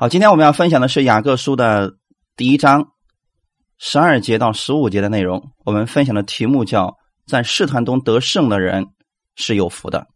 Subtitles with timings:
[0.00, 1.98] 好，今天我们要分享的是雅各书的
[2.34, 2.92] 第一章
[3.76, 5.52] 十二节到十五节的内容。
[5.62, 6.96] 我们分享的题目叫
[7.28, 8.86] “在试探中得胜的人
[9.34, 10.06] 是有福的”。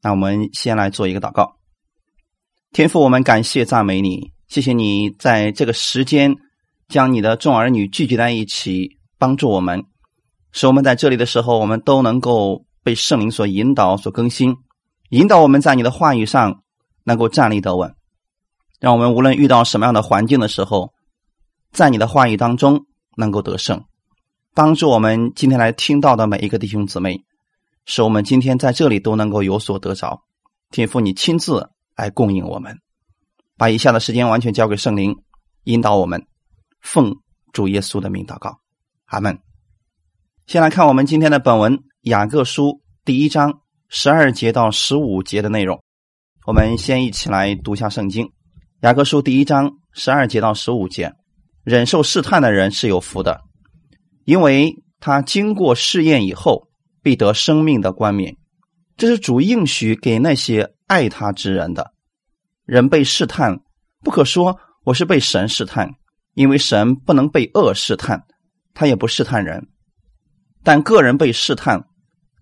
[0.00, 1.58] 那我们先来做一个祷告。
[2.72, 6.34] 天父，我们感谢赞美你，谢谢你在这个时间
[6.88, 9.84] 将你的众儿女聚集在一起，帮助我们，
[10.52, 14.56] 使我们在这里的时候，我们都能够被圣灵所引导、所更新，
[15.10, 16.62] 引导我们在你的话语上
[17.04, 17.94] 能够站立得稳。
[18.86, 20.92] 让我们无论遇到什么样的环境的时候，
[21.72, 23.84] 在你的话语当中能够得胜，
[24.54, 27.24] 帮助我们今天来听到的每一个弟兄姊妹，
[27.84, 30.22] 使我们今天在这里都能够有所得着。
[30.70, 32.78] 天父，你亲自来供应我们，
[33.56, 35.16] 把以下的时间完全交给圣灵
[35.64, 36.24] 引导我们，
[36.80, 37.16] 奉
[37.52, 38.60] 主耶稣的名祷告，
[39.06, 39.36] 阿门。
[40.46, 42.68] 先来看我们今天的本文《雅各书》
[43.04, 45.82] 第一章十二节到十五节的内容，
[46.46, 48.30] 我们先一起来读下圣经。
[48.82, 51.14] 雅各书第一章十二节到十五节，
[51.64, 53.40] 忍受试探的人是有福的，
[54.24, 56.68] 因为他经过试验以后，
[57.02, 58.36] 必得生命的冠冕。
[58.98, 61.94] 这是主应许给那些爱他之人的。
[62.66, 63.60] 人被试探，
[64.02, 65.94] 不可说我是被神试探，
[66.34, 68.24] 因为神不能被恶试探，
[68.74, 69.68] 他也不试探人。
[70.62, 71.86] 但个人被试探，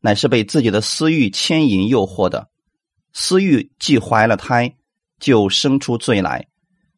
[0.01, 2.49] 乃是被自己的私欲牵引诱惑的。
[3.13, 4.75] 私欲既怀了胎。
[5.21, 6.47] 就生出罪来，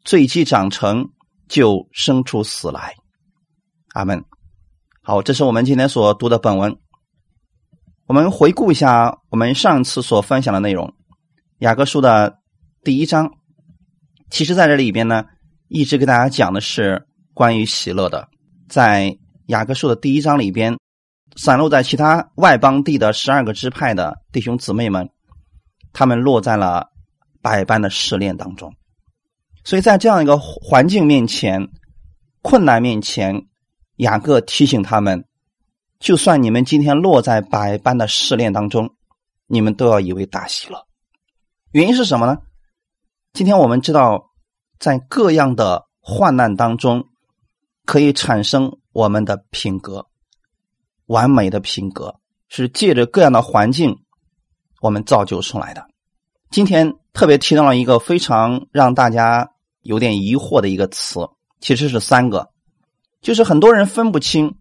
[0.05, 1.09] 罪既长成，
[1.49, 2.95] 就生出死来。
[3.95, 4.25] 阿门。
[5.03, 6.77] 好，这是我们今天所读的本文。
[8.07, 10.87] 我们回顾一下我们上次所分享的内容，
[11.59, 12.39] 《雅各书》的
[12.83, 13.31] 第一章。
[14.31, 15.25] 其实，在这里边呢，
[15.69, 18.29] 一直给大家讲的是关于喜乐的。
[18.69, 19.11] 在
[19.47, 20.77] 《雅各书》的第一章里边，
[21.37, 25.09] 散落在其他外邦地的十二个支派的弟兄姊妹们，
[25.93, 26.89] 他们落在了。
[27.47, 28.75] 百般的试炼当中，
[29.63, 31.69] 所以在这样一个环境面前、
[32.43, 33.47] 困难面前，
[33.99, 35.25] 雅各提醒他们：
[36.01, 38.97] 就算你们今天落在百般的试炼当中，
[39.47, 40.89] 你们都要以为大喜了。
[41.71, 42.39] 原因是什么呢？
[43.33, 44.33] 今天我们知道，
[44.81, 47.05] 在各样的患难当中，
[47.85, 50.09] 可以产生我们的品格，
[51.07, 54.01] 完美的品格是借着各样的环境，
[54.81, 55.87] 我们造就出来的。
[56.51, 59.49] 今天特别提到了一个非常让大家
[59.81, 61.21] 有点疑惑的一个词，
[61.63, 62.51] 其实是三个，
[63.23, 64.55] 就是很多人分不清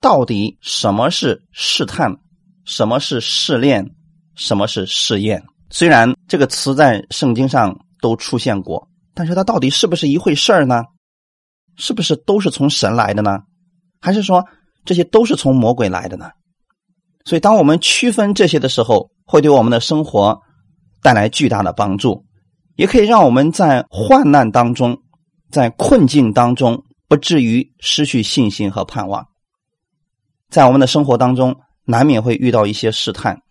[0.00, 2.16] 到底什么是试探，
[2.64, 3.94] 什么是试炼，
[4.34, 5.44] 什么是试验。
[5.70, 10.82] 虽然这个词在圣经上都出现过，但是它到底是不是一回事儿呢？
[11.76, 13.38] 是不是都是从神来的呢？
[14.00, 14.44] 还是说
[14.84, 16.28] 这些都是从魔鬼来的呢？
[17.24, 20.40] 所以，当我们区分这些的时候，会对我们的生活。
[21.04, 22.24] 带来巨大的帮助，
[22.76, 25.02] 也可以让我们在患难当中，
[25.50, 29.28] 在困境当中，不至于失去信心和盼望。
[30.48, 33.42] 在我们的生活当中，难免会遇到一些试探。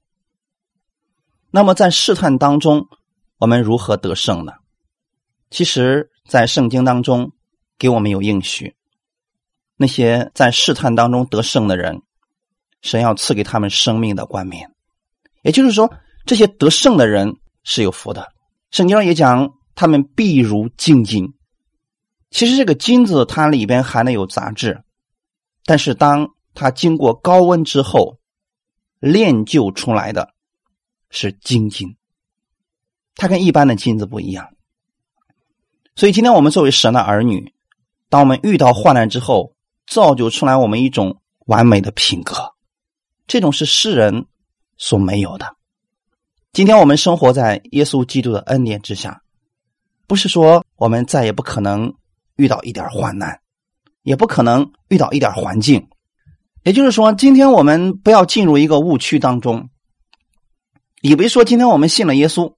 [1.51, 2.87] 那么，在试探当中，
[3.37, 4.53] 我们如何得胜呢？
[5.51, 7.33] 其实，在圣经当中
[7.77, 8.73] 给我们有应许，
[9.77, 12.01] 那些在试探当中得胜的人，
[12.81, 14.71] 神要赐给他们生命的冠冕。
[15.43, 15.93] 也就是说，
[16.25, 17.37] 这些得胜的人。
[17.63, 18.31] 是有福的，
[18.71, 21.33] 圣经上也讲他们必如金金。
[22.29, 24.83] 其实这个金子它里边含的有杂质，
[25.65, 28.17] 但是当它经过高温之后
[28.99, 30.33] 炼就出来的
[31.09, 31.95] 是金金，
[33.15, 34.49] 它跟一般的金子不一样。
[35.95, 37.53] 所以今天我们作为神的儿女，
[38.09, 39.53] 当我们遇到患难之后，
[39.85, 42.53] 造就出来我们一种完美的品格，
[43.27, 44.25] 这种是世人
[44.77, 45.55] 所没有的。
[46.53, 49.23] 今天我们生活在耶稣基督的恩典之下，
[50.05, 51.95] 不是说我们再也不可能
[52.35, 53.39] 遇到一点患难，
[54.03, 55.87] 也不可能遇到一点环境。
[56.61, 59.71] 也就是说，今天我们不要进入一个误区当中，
[61.01, 62.53] 以为说今天我们信了耶稣，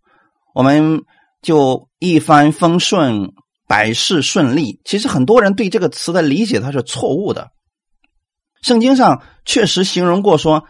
[0.53, 1.05] 我们
[1.41, 3.31] 就一帆风顺、
[3.65, 4.81] 百事顺利。
[4.83, 7.49] 其实很多人对这个词的理解它是错误的。
[8.61, 10.65] 圣经上确实形容过说。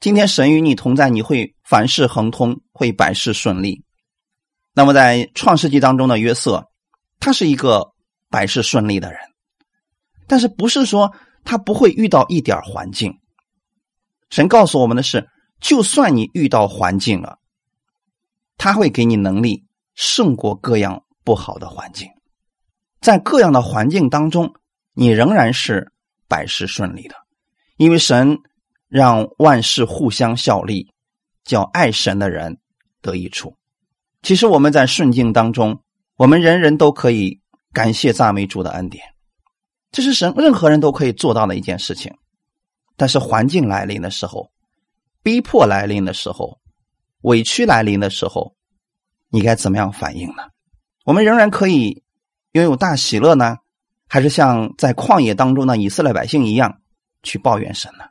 [0.00, 3.84] 今天神与你同在，你会凡事亨通，会百事顺利。
[4.72, 6.70] 那么在创世纪当中的约瑟，
[7.18, 7.92] 他是一个
[8.30, 9.20] 百事顺利的人，
[10.26, 11.14] 但是不是说
[11.44, 13.20] 他不会遇到一点环境？
[14.30, 15.28] 神告诉我们的是，
[15.60, 17.38] 就算你遇到环境了，
[18.56, 22.08] 他会给你能力胜过各样不好的环境，
[23.02, 24.54] 在各样的环境当中，
[24.94, 25.92] 你仍然是
[26.26, 27.16] 百事顺利的，
[27.76, 28.38] 因为神。
[28.90, 30.92] 让万事互相效力，
[31.44, 32.58] 叫爱神的人
[33.00, 33.54] 得益处。
[34.20, 35.80] 其实我们在顺境当中，
[36.16, 37.40] 我们人人都可以
[37.72, 39.02] 感谢赞美主的恩典，
[39.92, 42.12] 这是神任何人都可以做到的一件事情。
[42.96, 44.50] 但是环境来临的时候，
[45.22, 46.58] 逼迫来临的时候，
[47.22, 48.56] 委屈来临的时候，
[49.28, 50.42] 你该怎么样反应呢？
[51.04, 52.02] 我们仍然可以
[52.52, 53.56] 拥有大喜乐呢，
[54.08, 56.82] 还是像在旷野当中的以色列百姓一样
[57.22, 58.04] 去抱怨神呢？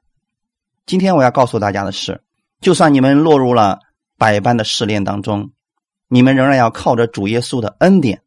[0.90, 2.24] 今天我要告诉大家的是，
[2.62, 3.78] 就算你们落入了
[4.18, 5.52] 百般的试炼当中。
[6.08, 8.24] 你们仍然要靠着主耶稣的恩典，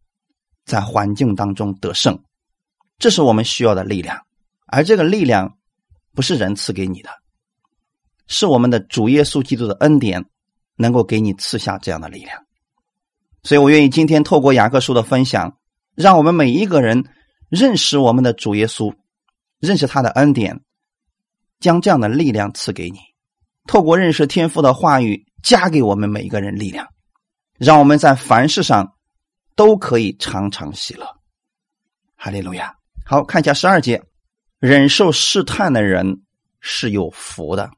[0.64, 2.22] 在环境当中得胜，
[3.00, 4.24] 这是我们需要的力量。
[4.68, 5.58] 而这个力量
[6.14, 7.10] 不是人赐给你的，
[8.28, 10.26] 是我们的主耶稣基督的恩典
[10.76, 12.44] 能够给你赐下这样的力量。
[13.42, 15.58] 所以我愿意今天透过雅各书的分享，
[15.96, 17.06] 让我们每一个人
[17.48, 18.94] 认识我们的主耶稣，
[19.58, 20.60] 认识他的恩典，
[21.62, 22.98] 将这样的力量赐给你。
[23.66, 26.86] 透过认识天父的话语，加给我们每一个人力量。
[27.56, 28.94] 让我们在凡事上
[29.54, 31.06] 都可以常常喜乐，
[32.16, 32.74] 哈利路亚。
[33.04, 34.02] 好看一下十二节，
[34.58, 36.22] 忍受试探的人
[36.60, 37.70] 是有福的。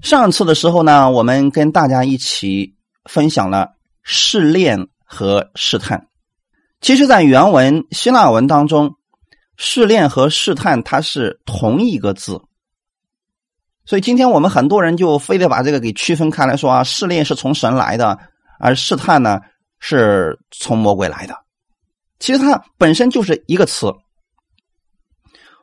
[0.00, 2.74] 上次的时候呢，我们跟大家一起
[3.04, 6.08] 分享了试炼和试探。
[6.80, 8.96] 其实，在原文希腊文当中，
[9.56, 12.40] 试炼和试探它是同一个字，
[13.84, 18.18] 所以今天我们很多人就非得把这个给区分开来说啊，试炼是从神来的。
[18.64, 19.40] 而试探呢，
[19.80, 21.34] 是从魔鬼来的。
[22.20, 23.92] 其实它本身就是一个词，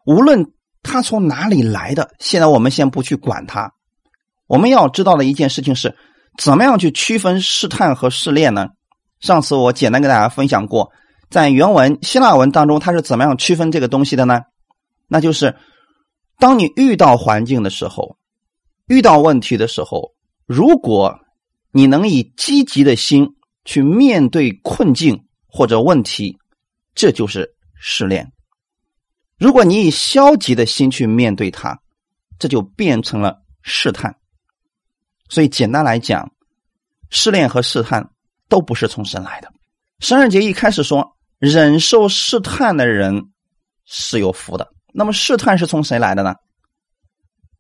[0.06, 0.52] 无论
[0.84, 3.72] 它从哪里来的，现在我们先不去管它。
[4.48, 5.96] 我们要知道的一件事情是，
[6.38, 8.68] 怎么样去区分试探和试炼呢？
[9.22, 10.92] 上次我简单跟大家分享过，
[11.30, 14.42] 在原文希腊文当中，它是怎么样区分这个东西的呢？
[15.08, 15.56] 那就是
[16.40, 18.18] 当你遇到环境的时候，
[18.88, 20.16] 遇到问题的时候，
[20.46, 21.20] 如果。
[21.72, 26.40] 你能以积极的心去面对困境或者问题，
[26.96, 28.34] 这就是试炼。
[29.38, 31.80] 如果你以消极的心去面对它，
[32.40, 34.16] 这就变成了试探。
[35.30, 36.34] 所以简单来讲，
[37.12, 38.10] 试炼和试探
[38.48, 39.54] 都不是从神来的。
[40.00, 43.30] 十二节一开始说，忍受试探的人
[43.86, 44.74] 是有福的。
[44.94, 46.36] 那么试探是从谁来的呢？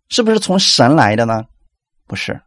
[0.09, 1.45] 是不是从神来的呢？
[2.05, 2.41] 不是。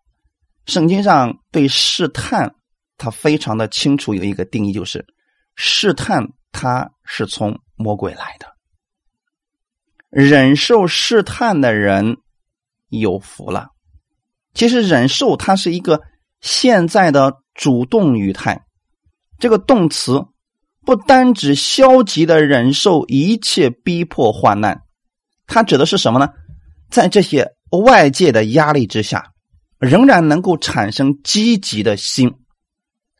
[0.66, 2.54] 圣经上对试探，
[2.96, 5.06] 他非常的清楚，有一个定义，就是
[5.54, 8.46] 试探他是从魔鬼来的。
[10.08, 12.18] 忍受试探的人
[12.88, 13.68] 有福了。
[14.54, 16.02] 其实忍受它是一个
[16.42, 18.66] 现在的主动语态，
[19.38, 20.26] 这个动词
[20.84, 24.82] 不单指消极的忍受一切逼迫患难，
[25.46, 26.28] 它指的是什么呢？
[26.90, 29.28] 在这些外界的压力之下。
[29.78, 32.32] 仍然能够产生积极的心，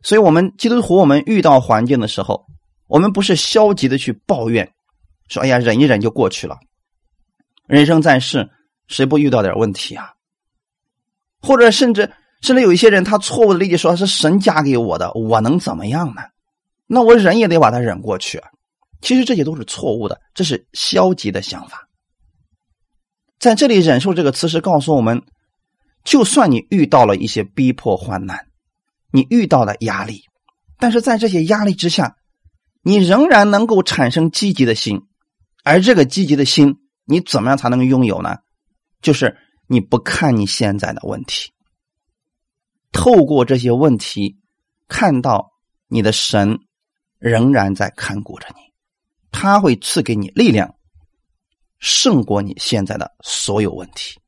[0.05, 2.47] 所以，我们基督徒，我们遇到环境的时候，
[2.87, 4.73] 我们不是消极的去抱怨，
[5.27, 6.57] 说“哎呀，忍一忍就过去了”。
[7.67, 8.49] 人生在世，
[8.87, 10.13] 谁不遇到点问题啊？
[11.41, 12.13] 或者，甚至
[12.43, 16.23] 甚至有一些人，他错误的理解说是神加给我的，我能怎么样呢？
[16.95, 18.51] 那我忍也得把它忍过去啊。
[19.01, 21.89] 其实这些都是错误的，这是消极的想法。
[23.39, 25.23] 在这里，“忍受”这个词是告诉我们。
[26.05, 28.47] 就算你遇到了一些逼迫患难，
[29.11, 30.25] 你遇到了压力，
[30.79, 32.17] 但是在这些压力之下，
[32.83, 35.01] 你仍然能够产生积极的心，
[35.65, 36.75] 而这个积极的心，
[37.07, 38.37] 你怎么样才能拥有呢？
[39.01, 41.53] 就是你不看你现在的问题，
[42.93, 44.39] 透过这些问题，
[44.89, 45.53] 看到
[45.89, 46.59] 你的神
[47.23, 48.61] 仍然在看顾着你，
[49.31, 50.75] 他会赐给你力量，
[51.79, 54.19] 胜过你现在的所有问题。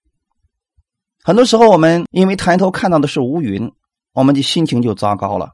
[1.24, 3.68] 很多时候，我们因为抬头看到的是乌云，
[4.12, 5.50] 我们的心情就糟糕了。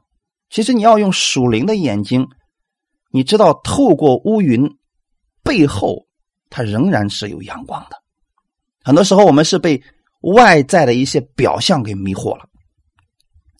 [0.51, 2.27] 其实，你要用属灵的眼睛，
[3.09, 4.77] 你知道，透过乌云
[5.41, 6.05] 背后，
[6.51, 7.95] 它仍然是有阳光的。
[8.83, 9.81] 很多时候，我们是被
[10.21, 12.47] 外在的一些表象给迷惑了，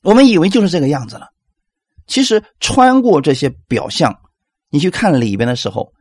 [0.03, 1.29] 我们以为就是这个样子了。
[2.11, 4.13] 其实，穿过这些表象，
[4.69, 5.93] 你去看里边的时候，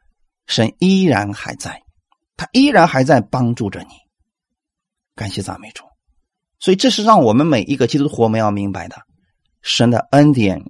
[0.48, 1.80] 神依然还在，
[2.36, 3.94] 他依然还在帮助着你。
[5.14, 5.84] 感谢赞美主。
[6.58, 8.96] 所以，这是让我们每一个基督徒我们要明白的：
[9.62, 10.60] 神的恩典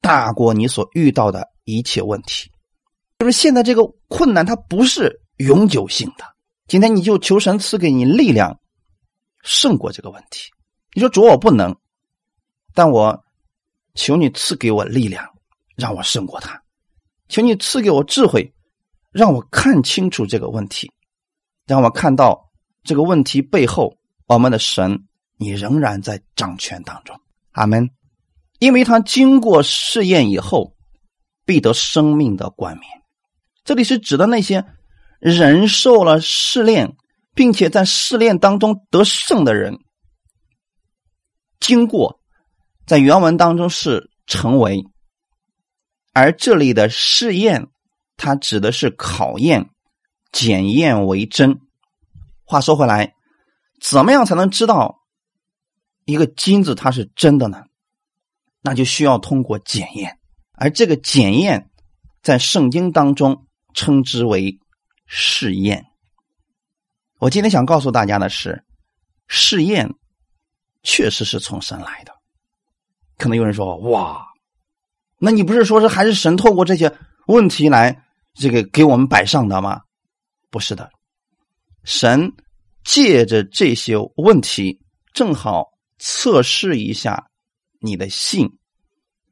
[0.00, 2.50] 大过你所遇到的一切问题。
[3.20, 6.24] 就是现在这个困难，它不是永久性的。
[6.66, 8.58] 今天你就求神赐给你力量，
[9.44, 10.50] 胜过这个问题。
[10.94, 11.76] 你说主我不能，
[12.74, 13.23] 但我
[13.94, 15.28] 求你赐给我力量，
[15.76, 16.62] 让我胜过他。
[17.28, 18.52] 求你赐给我智慧，
[19.10, 20.92] 让我看清楚这个问题，
[21.66, 22.50] 让我看到
[22.82, 23.96] 这个问题背后
[24.26, 25.04] 我们的神。
[25.36, 27.20] 你仍然在掌权当中，
[27.50, 27.90] 阿门。
[28.60, 30.76] 因为他经过试验以后，
[31.44, 32.88] 必得生命的冠冕。
[33.64, 34.64] 这里是指的那些
[35.18, 36.94] 忍受了试炼，
[37.34, 39.76] 并且在试炼当中得胜的人。
[41.58, 42.20] 经过
[42.86, 44.84] 在原文当中是成为，
[46.12, 47.68] 而这里的试验，
[48.16, 49.70] 它指的是考验、
[50.32, 51.60] 检验为真。
[52.44, 53.14] 话说回来，
[53.80, 54.98] 怎么样才能知道
[56.04, 57.64] 一个金子它是真的呢？
[58.60, 60.18] 那就需要通过检验，
[60.52, 61.70] 而这个检验
[62.22, 64.58] 在圣经当中称之为
[65.06, 65.86] 试验。
[67.18, 68.64] 我今天想告诉大家的是，
[69.26, 69.90] 试验
[70.82, 72.13] 确实是从神来的。
[73.18, 74.24] 可能有人说：“哇，
[75.18, 76.92] 那你不是说是还是神透过这些
[77.26, 78.04] 问题来
[78.34, 79.80] 这个给我们摆上的吗？”
[80.50, 80.90] 不是的。
[81.84, 82.32] 神
[82.84, 84.80] 借着这些问题，
[85.12, 85.66] 正好
[85.98, 87.26] 测试一下
[87.80, 88.48] 你的信，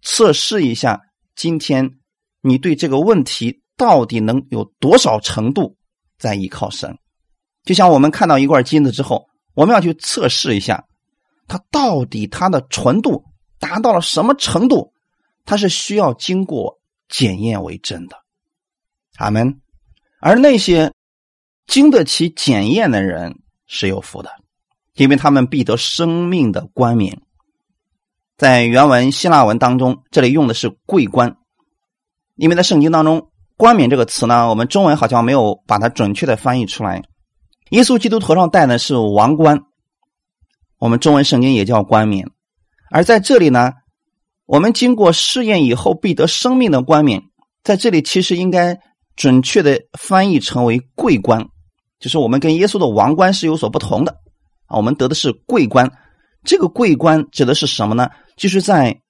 [0.02, 1.00] 测试一下
[1.34, 1.98] 今天
[2.40, 5.76] 你对这个问题到底能有多少程度
[6.18, 6.96] 在依靠神。
[7.64, 10.84] 就像我们看到一块金子之后，我们要去测试一下
[11.46, 13.24] 它到底它的纯度
[13.62, 14.92] 达到了什么程度，
[15.46, 18.16] 它是需要经过检验为真的。
[19.18, 19.60] 阿门。
[20.20, 20.92] 而那些。
[21.64, 24.30] 经得起检验的人是有福的，
[24.94, 27.22] 因为他们必得生命的冠冕。
[28.36, 31.36] 在原文希腊文当中，这里用的是“桂冠”，
[32.34, 37.00] 因为在圣经当中，“冠冕”这个词呢，我们中文好像没有把它准确的翻译出来。
[37.70, 39.62] 耶稣基督头上戴的是王冠，
[40.78, 42.28] 我们中文圣经也叫冠冕。
[42.92, 43.72] 而在这里呢，
[44.44, 47.22] 我们经过试验以后必得生命的冠冕，
[47.64, 48.78] 在这里其实应该
[49.16, 51.48] 准确的翻译成为“桂冠”。
[51.98, 54.12] 就是我们跟耶稣的王冠是有所不同的
[54.66, 55.90] 啊，我们得的是桂冠。
[56.44, 58.10] 这个桂冠指的是什么呢？
[58.36, 59.00] 就是在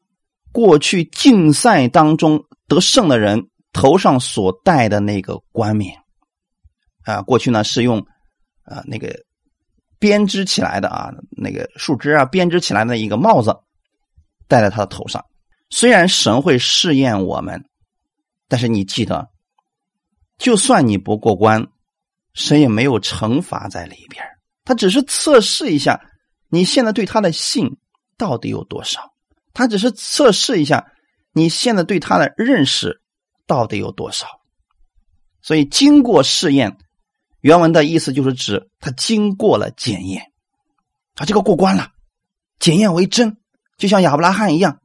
[0.53, 5.97] 过去竞赛当中得胜的人头上所戴的那个冠冕
[7.05, 7.23] 啊。
[7.23, 7.99] 过去呢是用
[8.65, 9.19] 啊那个
[9.99, 13.57] 编织起来的啊，那个树枝啊编织起来的一个帽子
[14.53, 15.25] 戴在他的头上。
[15.71, 17.65] 虽然神会试验我们，
[18.49, 19.31] 但是你记得，
[20.37, 21.69] 就算你不过关。
[22.35, 24.25] 神也没有惩罚在里边，
[24.65, 26.01] 他只是测试一下
[26.49, 27.77] 你现在对他的信
[28.17, 29.13] 到底有多少，
[29.53, 30.93] 他只是测试一下
[31.33, 33.03] 你现在对他的认识
[33.47, 34.27] 到底有多少。
[35.43, 36.79] 所以经过试验，
[37.43, 40.33] 原文的意思就是指他经过了检验，
[41.15, 41.91] 他这个过关了，
[42.59, 43.37] 检验为真，
[43.79, 44.79] 就像亚伯拉罕一样。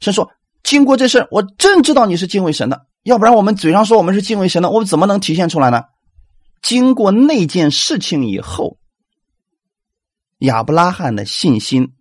[0.00, 0.30] 神说
[0.62, 5.82] ：“经过这事，我真知道你是敬畏神的，要不然我们嘴上说我们是敬畏神的，我们怎么能体现出来呢？”
[6.62, 8.78] 经过那件事情以后，
[10.38, 11.94] 亚伯拉罕的信心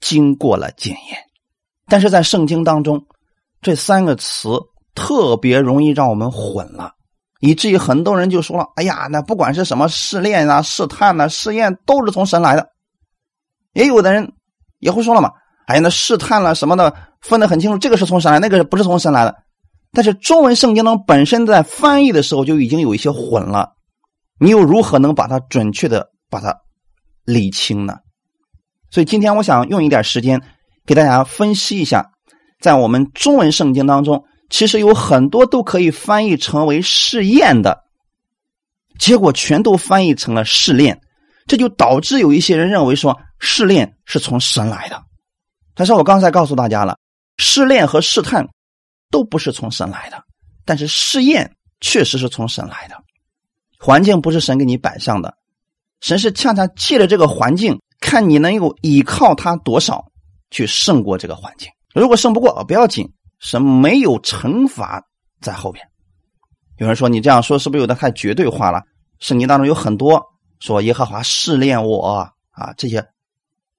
[0.00, 1.18] 经过了检验，
[1.86, 3.06] 但是在圣经当中，
[3.60, 4.48] 这三个词
[4.94, 6.94] 特别容易让我们混了，
[7.40, 12.70] 以至于很多人就说了：“哎呀，那不管是什么试炼啊、试探啊、试验，都是从神来的。”
[13.74, 14.32] 也有的人
[14.78, 15.30] 也会说了嘛
[15.66, 19.36] ：“哎呀，那试探了什么的，分得很清楚，这个是从神来，那个不是从神来的。”
[19.92, 23.72] 但是中文圣经中本身在翻译的时候就已经有一些混了。
[24.38, 26.54] 你又如何能把它准确的把它
[27.24, 27.96] 理清呢？
[28.90, 30.42] 所以今天我想用一点时间
[30.84, 32.10] 给大家分析一下，
[32.60, 37.84] 在我们中文圣经当中，其实有很多都可以翻译成为试验的，
[38.98, 41.00] 结果全都翻译成了试炼，
[41.46, 45.02] 这就导致有一些人认为说试炼是从神来的。
[45.76, 46.98] 但是我刚才告诉大家了，
[47.36, 48.48] 试炼和试探
[49.10, 50.20] 都不是从神来的，
[50.64, 52.96] 但是试验确实是从神来的。
[53.78, 55.36] 环境不是神给你摆上的，
[56.00, 60.06] 神是恰恰借着这个环境，看你能够依靠他多少
[60.50, 61.70] 去胜过这个环境。
[61.94, 65.02] 如果胜不过，不要紧，神没有惩罚
[65.42, 65.86] 在后边。
[66.78, 68.82] 有人说你这样说是不是有点太绝对化了？
[69.20, 70.22] 圣经当中有很多
[70.58, 73.06] 说耶和华试炼我啊，这些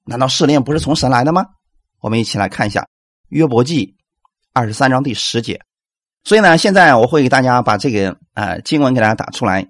[0.06, 1.46] 难道试炼不是从神来的吗？
[2.02, 2.88] 我们一起来看一下
[3.30, 3.96] 约伯记
[4.54, 5.62] 二十三章第十节。
[6.24, 9.68] 所以呢，现在我会给大家把这个啊经文给大家打出来。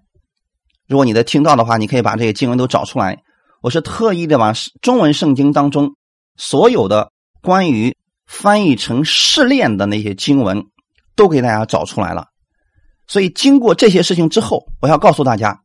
[0.88, 3.22] 如果你在听到的话，你可以把这些经文都找出来。
[3.62, 5.96] 我是特意的把中文圣经当中
[6.36, 10.65] 所有的关于翻译成试炼的那些经文
[11.15, 12.27] 都给大家找出来了。
[13.07, 15.62] 所以经过这些事情之后，我要告诉大家，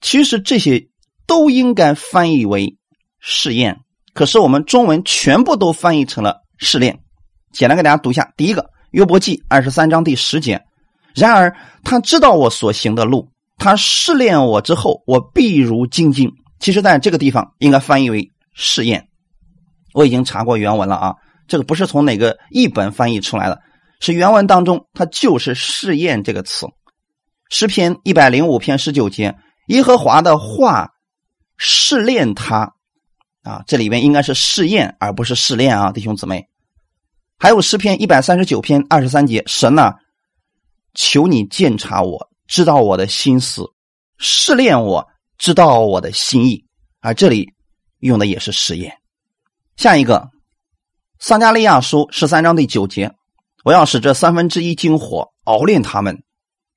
[0.00, 0.88] 其实这些
[1.26, 2.78] 都应该翻译为
[3.18, 3.80] 试验，
[4.18, 6.98] 可是我们中文全部都翻译成了试炼。
[7.52, 10.60] 简单给大家读一下：第一个，约伯记二十三章第十节。
[11.14, 13.28] 然而他知道我所行的路。
[13.58, 16.32] 他试炼我之后，我必如精金。
[16.58, 19.06] 其实，在这个地方应该翻译为试验。
[19.94, 21.14] 我已经查过原文了啊，
[21.46, 23.60] 这个不是从哪个译本翻译出来的，
[24.00, 26.66] 是原文当中它就是试验这个词。
[27.50, 29.36] 诗篇一百零五篇十九节，
[29.68, 30.88] 耶和华的话
[31.56, 32.72] 试炼他
[33.48, 36.46] 啊，这里边应该是试验而不是试炼啊，弟兄姊妹。
[37.38, 39.94] 还有诗篇一百三十九篇二十三节，神呐，
[40.92, 43.64] 求你鉴察我，知道我的心思，
[44.18, 46.62] 试炼我，知道我的心意。
[47.00, 47.54] 而这里
[48.00, 48.92] 用的也是试验。
[49.76, 50.28] 下一个，
[51.18, 53.14] 撒加利亚书十三章第九节，
[53.64, 56.22] 我要使这三分之一金火熬炼他们。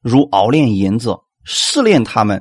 [0.01, 2.39] 如熬炼银子，试炼他们；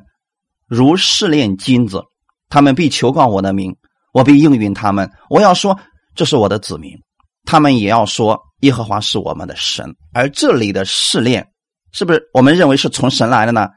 [0.69, 2.05] 如试炼金子，
[2.49, 3.77] 他们必求告我的名，
[4.13, 5.11] 我必应允他们。
[5.29, 5.79] 我要说
[6.15, 6.97] 这是我的子民，
[7.45, 9.95] 他们也要说耶和华是我们的神。
[10.13, 11.47] 而这里的试炼，
[11.93, 13.69] 是不是我们认为是从神来的呢？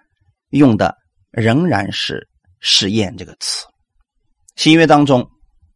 [0.50, 0.96] 用的
[1.32, 2.28] 仍然是
[2.60, 3.66] 试验这个词。
[4.56, 5.28] 新约当中，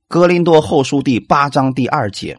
[0.08, 2.38] 哥林多后书第八章第二节，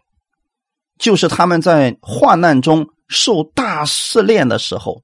[0.97, 5.03] 就是他们在患难中受大试炼的时候。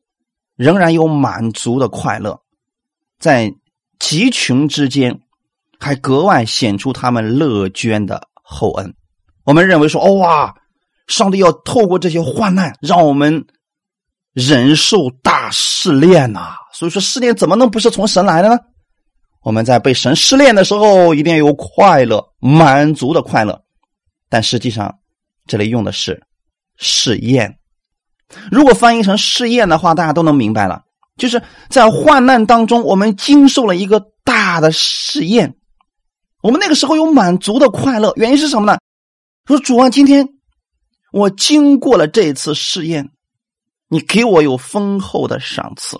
[0.57, 2.39] 仍然有满足的快乐，
[3.19, 3.53] 在
[3.99, 5.19] 极穷之间，
[5.85, 8.91] 还格外显出他们乐捐的厚恩。
[9.43, 10.55] 我们认为说，哦哇，
[11.05, 13.45] 上帝要透过这些患难，让我们
[14.33, 16.55] 忍受大试炼呐。
[16.73, 18.57] 所以说，试炼怎么能不是从神来的呢？
[19.43, 23.61] 我们在被神试炼的时候，一定要有快乐、满足的快乐。
[24.27, 24.91] 但实际上，
[25.45, 26.19] 这里用的是
[26.77, 27.59] 试验。
[28.49, 30.81] 如果翻译成试验的话，大家都能明白了。
[31.15, 31.39] 就是
[31.69, 35.55] 在患难当中，我们经受了一个大的试验，
[36.45, 38.13] 我们那个时候有满足的快乐。
[38.17, 38.77] 原因是什么呢？
[39.47, 40.29] 说主啊，今天
[41.11, 43.09] 我经过了这一次试验，
[43.87, 45.97] 你给我有丰厚的赏赐，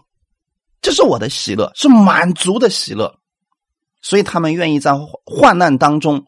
[0.84, 3.20] 这是我的喜乐，是满足的喜乐。
[4.04, 4.92] 所以他们愿意在
[5.25, 6.28] 患难当中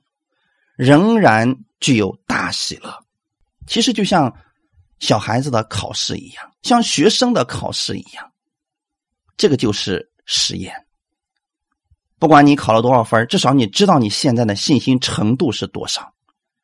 [0.76, 2.92] 仍然具有大喜乐。
[3.68, 4.36] 其实就像。
[5.00, 8.32] 小孩子的考试一样，像学生的考试一样，
[9.38, 10.87] 这个就是实验。
[12.20, 16.14] 不管你考了多少分，至少你知道你现在的信心程度是多少，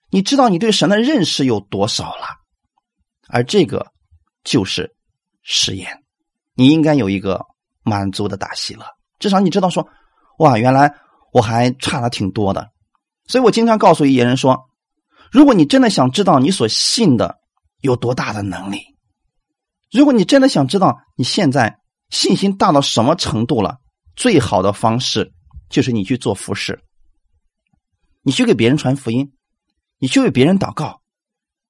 [0.10, 2.28] 你知道你对神的认识有多少了。
[3.28, 3.92] 而这个
[4.44, 4.96] 就是
[5.42, 6.04] 实验，
[6.56, 7.46] 你应该有一个
[7.84, 8.86] 满足的大喜乐。
[9.20, 9.88] 至少你知道说，
[10.40, 10.94] 哇，原来
[11.32, 12.70] 我还差了挺多的。
[13.28, 14.66] 所以我经常告诉一些人说，
[15.32, 17.40] 如果你真的想知道你所信的。
[17.84, 18.80] 有多大的能力？
[19.92, 23.80] 如果你真的想知道你现在信心大到什么程度了，
[24.16, 25.34] 最好的方式
[25.74, 26.80] 就是你去做服饰，
[28.22, 29.34] 你去给别人传福音，
[29.98, 31.02] 你去为别人祷告。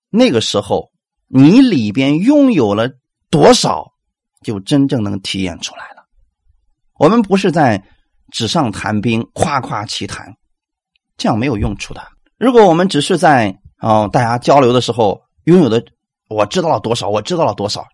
[0.09, 0.91] 那个时候，
[1.27, 2.91] 你里边拥有了
[3.29, 3.93] 多少，
[4.41, 6.05] 就真正能体验出来了。
[6.99, 7.81] 我们不是在
[8.29, 10.35] 纸上谈兵、夸夸其谈，
[11.15, 12.05] 这样没有用处的。
[12.37, 15.83] 如果我们只是在哦大家交流的时候拥有的。
[16.29, 17.09] 我知道了多少？
[17.09, 17.85] 我知道了多少？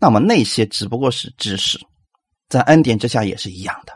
[0.00, 1.78] 那么那些只不过是知识，
[2.48, 3.92] 在恩典之下也是一样的。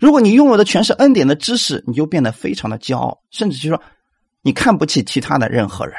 [0.00, 3.82] 如果你拥有的全是恩典的知识，你就变得非常的骄傲，甚至就说
[4.42, 5.96] 你看不起其他的任何人。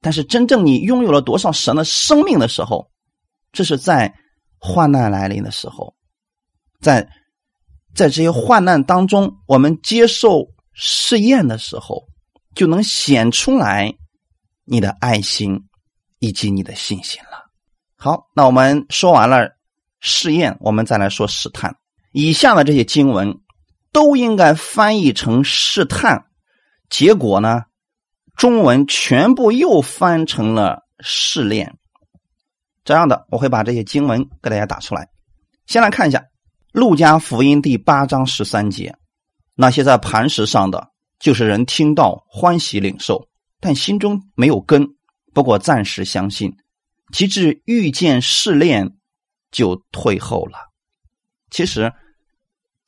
[0.00, 2.90] 但是真正你拥有了多少神的生命的时候，
[3.52, 4.14] 这是在
[4.58, 5.94] 患难来临的时候，
[6.80, 7.08] 在
[7.94, 12.06] 在这些患难当中，我们接受试验的时候，
[12.54, 13.94] 就能显出来。
[14.72, 15.64] 你的爱心
[16.20, 17.50] 以及你的信心了。
[17.96, 19.56] 好，那我们说完了
[19.98, 21.74] 试验，我们再来说试探。
[22.12, 23.40] 以下的这些经文
[23.92, 26.26] 都应该翻译成试探，
[26.88, 27.64] 结果呢，
[28.36, 31.76] 中文全部又翻成了试炼。
[32.84, 35.08] 这样的，我会把这些经文给大家打出来。
[35.66, 36.18] 先来看一下
[36.72, 38.96] 《路加福音》第八章十三节：
[39.54, 40.88] 那些在磐石上的，
[41.20, 43.28] 就是人听到欢喜领受。
[43.60, 44.88] 但心中没有根，
[45.34, 46.56] 不过暂时相信，
[47.12, 48.96] 及至遇见试炼，
[49.52, 50.58] 就退后了。
[51.50, 51.92] 其实，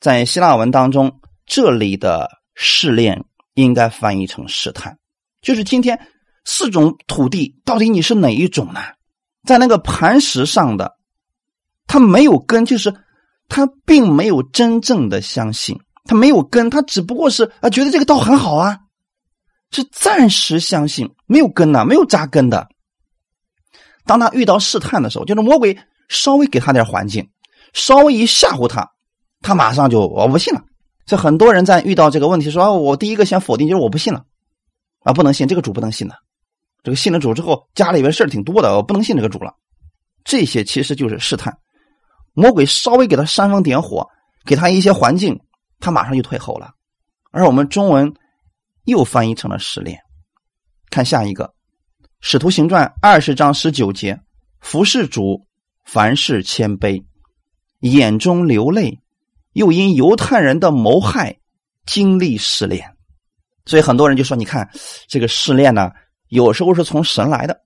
[0.03, 4.97] 在希腊文当中，这里的试炼应该翻译成试探，
[5.41, 5.97] 就是今天
[6.43, 8.81] 四种土地到底你是哪一种呢？
[9.47, 10.97] 在那个磐石上的，
[11.87, 12.93] 他没有根，就是
[13.47, 18.77] 他并没有真正的相信，他没有根，他只不过是啊，觉得这个道很好啊。
[19.71, 22.67] 是暂时相信，没有根呐，没有扎根的。
[24.05, 27.31] 当他遇到试探的时候，就是魔鬼稍微给他点环境，
[27.71, 28.91] 稍微一吓唬他，
[29.43, 30.63] 他马上就我不信了。
[31.05, 34.25] 这很多人在遇到这个问题，说我第一个先否定，就是我不信了
[35.01, 36.15] 啊，不能信这个主，不能信的。
[36.81, 39.53] 这个信了主之后，家里边事儿挺多的，我不能信这个主了。
[40.23, 41.55] 这些其实就是试探，
[42.33, 44.07] 魔鬼稍微给他煽风点火，
[44.43, 45.39] 给他一些环境，
[45.79, 46.71] 他马上就退后了。
[47.29, 48.11] 而我们中文。
[48.85, 49.97] 又翻译成了失恋。
[50.89, 51.45] 看下一个，
[52.19, 54.19] 《使徒行传二十章十九节：
[54.59, 55.47] 服侍主，
[55.85, 57.01] 凡事谦卑，
[57.79, 58.99] 眼中流泪，
[59.53, 61.37] 又因犹太人的谋害，
[61.85, 62.93] 经历试炼。
[63.65, 64.69] 所以很多人就说：“你看
[65.07, 65.89] 这个试炼呢，
[66.27, 67.57] 有时候是从神来的，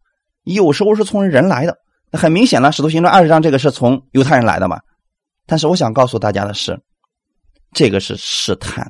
[0.44, 1.76] 有时候是从人来的。
[2.12, 4.80] 那很明显了，使徒行传二十章这个是从犹太人来的嘛。
[5.46, 6.80] 但是我想告诉大家的是，
[7.74, 8.86] 这个是试探。”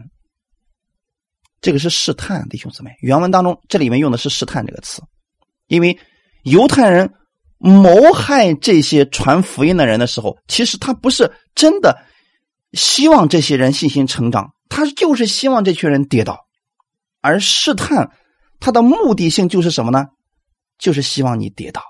[1.60, 2.92] 这个是试探，弟兄姊妹。
[3.00, 5.02] 原文当中，这里面用的是“试探”这个词，
[5.68, 5.98] 因为
[6.44, 7.12] 犹太人
[7.58, 11.98] 谋害这些传福音的人的时候，其实他不是真的
[12.74, 16.46] 希望这些人信心成长，他就是希望这群人跌倒。
[17.22, 18.12] 而试探，
[18.60, 20.08] 他的目的性就是什么呢？
[20.78, 21.82] 就是希望你跌倒。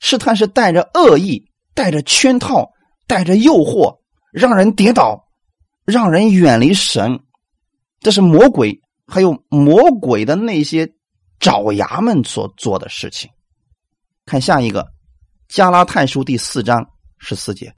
[0.00, 2.72] 试探是带着恶意、带着圈套、
[3.06, 3.98] 带着诱惑，
[4.32, 5.24] 让人跌倒，
[5.84, 7.20] 让人远离神。
[8.00, 8.80] 这是魔鬼。
[9.06, 10.90] 还有魔鬼的那些
[11.38, 13.30] 爪牙们所做的事情，
[14.24, 14.82] 看下一个
[15.46, 17.66] 《加拉太书》第四章十四节，《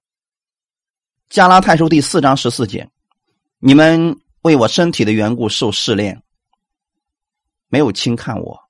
[1.29, 2.89] 加拉太书》第四章十四节，
[3.59, 6.23] 你们为我身体的缘故受试炼，
[7.69, 8.61] 没有轻看我，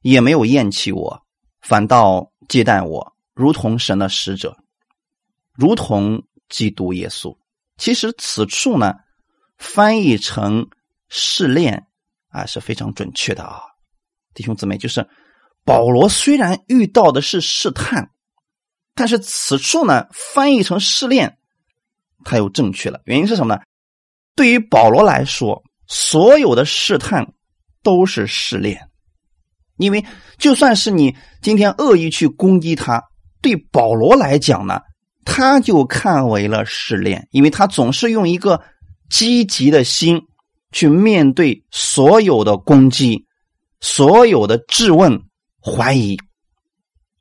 [0.00, 1.22] 也没有厌弃我，
[1.60, 4.56] 反倒接待我，如同神的使者，
[5.52, 7.36] 如同基督耶稣。
[7.76, 8.94] 其实此处呢，
[9.58, 10.68] 翻译成。
[11.16, 11.86] 试炼
[12.30, 13.60] 啊是非常准确的啊，
[14.32, 15.06] 弟兄姊妹，就是
[15.64, 18.10] 保罗虽然遇到的是试探，
[18.96, 21.38] 但是此处呢翻译成试炼，
[22.24, 23.00] 他又正确了。
[23.04, 23.60] 原因是什么呢？
[24.34, 27.32] 对于保罗来说，所有的试探
[27.82, 28.88] 都是试炼，
[29.76, 30.04] 因为
[30.38, 33.02] 就算是你今天恶意去攻击他，
[33.40, 34.80] 对保罗来讲呢，
[35.24, 38.60] 他就看为了试炼，因为他总是用一个
[39.10, 40.22] 积极的心。
[40.72, 43.26] 去面对所有的攻击，
[43.80, 45.22] 所有的质问、
[45.62, 46.18] 怀疑，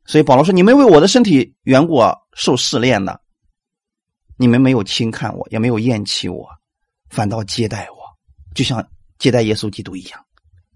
[0.08, 2.02] 所以保罗说：“你们为我的身体缘故
[2.36, 3.22] 受试炼的，
[4.38, 6.48] 你们没有轻看我，也没有厌弃我，
[7.10, 7.98] 反倒接待我，
[8.56, 8.86] 就像
[9.18, 10.26] 接待耶稣基督一样。”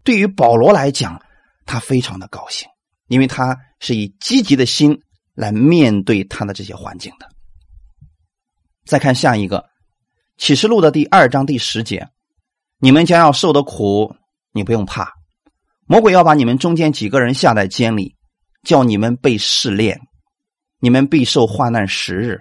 [0.03, 1.21] 对于保罗来讲，
[1.65, 2.67] 他非常的高兴，
[3.07, 5.01] 因为他是以积极的心
[5.33, 7.27] 来面对他的这些环境的。
[8.85, 9.59] 再看下一个
[10.37, 12.07] 《启示录》的第二章第十节。
[12.79, 14.15] 你们将要受的苦，
[14.53, 15.11] 你不用怕。
[15.87, 18.15] 魔鬼要把你们中间几个人下在监里，
[18.63, 19.99] 叫你们被试炼。
[20.79, 22.39] 你们必受患难十日，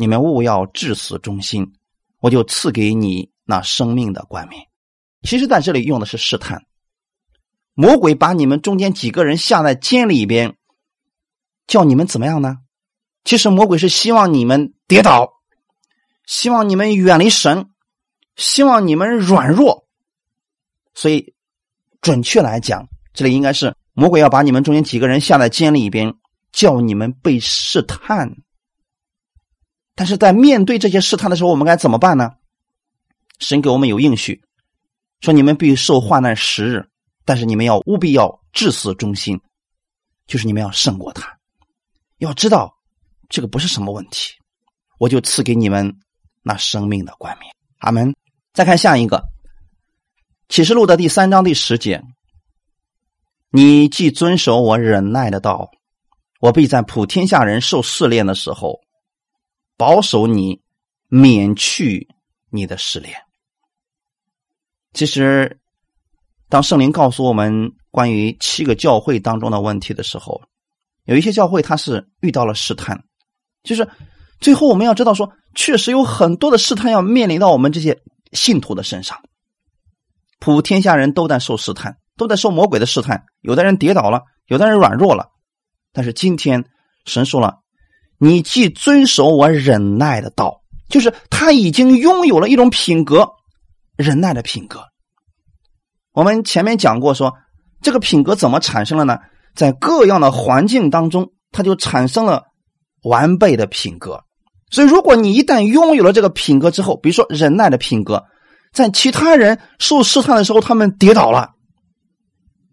[0.00, 1.74] 你们务要至死忠心，
[2.20, 4.62] 我就赐给你那生命的冠冕。
[5.20, 6.64] 其实，在这里用的是试探。
[7.74, 10.56] 魔鬼把你们中间几个人下在监里边，
[11.66, 12.60] 叫你们怎么样呢？
[13.24, 15.34] 其实，魔鬼是希望你们跌倒，
[16.24, 17.68] 希望你们远离神。
[18.36, 19.86] 希望你们软弱，
[20.94, 21.34] 所以
[22.00, 26.14] 准确来讲，这里应该是魔鬼要把你们中间几个人下在监里边，
[26.52, 28.38] 叫你们被试探。
[30.00, 32.32] 但是在面对这些试探的时候，我们该怎么办呢？
[33.38, 34.42] 神给我们有应许，
[35.20, 36.88] 说你们必受患难十日，
[37.26, 39.38] 但是你们要务必要至死忠心，
[40.26, 41.38] 就是你们要胜过他。
[42.16, 42.74] 要知道
[43.28, 44.32] 这个不是什么问题，
[44.96, 45.94] 我就赐给你们
[46.42, 47.54] 那生命的冠冕。
[47.80, 48.16] 阿门。
[48.54, 49.18] 再看下一个，
[50.48, 52.02] 《启示录》的第三章第十节
[53.52, 55.70] ：“你既遵守我忍耐的道，
[56.40, 58.80] 我必在普天下人受试炼的时候，
[59.80, 60.60] 保守你，
[61.08, 62.06] 免去
[62.50, 63.14] 你的试炼。”
[64.92, 65.58] 其实，
[66.50, 70.42] 当圣灵告诉我们关于七个教会当中的问题的时候，
[71.04, 73.02] 有一些教会它是遇到了试探，
[73.62, 73.88] 就是
[74.40, 77.98] 最后我们要知道说，确实有很多的试探要面临到我们这些。
[78.32, 79.20] 信徒的身上，
[80.38, 83.24] 普天下人都在受试探，都在受魔鬼的试探。
[83.40, 85.30] 有的人跌倒了，有的人软弱了。
[85.92, 86.64] 但是今天
[87.04, 87.58] 神说了
[88.20, 93.26] ：“你既遵守我忍耐的道，就是他已经拥有了一种品格，
[93.96, 94.82] 忍耐的品格。”
[96.12, 97.32] 我们前面讲过，说
[97.80, 99.18] 这个品格怎么产生了呢？
[99.54, 102.44] 在各样的环境当中，他就产生了
[103.02, 104.22] 完备的品格。
[104.70, 108.24] 所以，如果你一旦拥有了这个品格之后，比如说忍耐的品格，
[108.72, 111.50] 在其他人受试探的时候，他们跌倒了，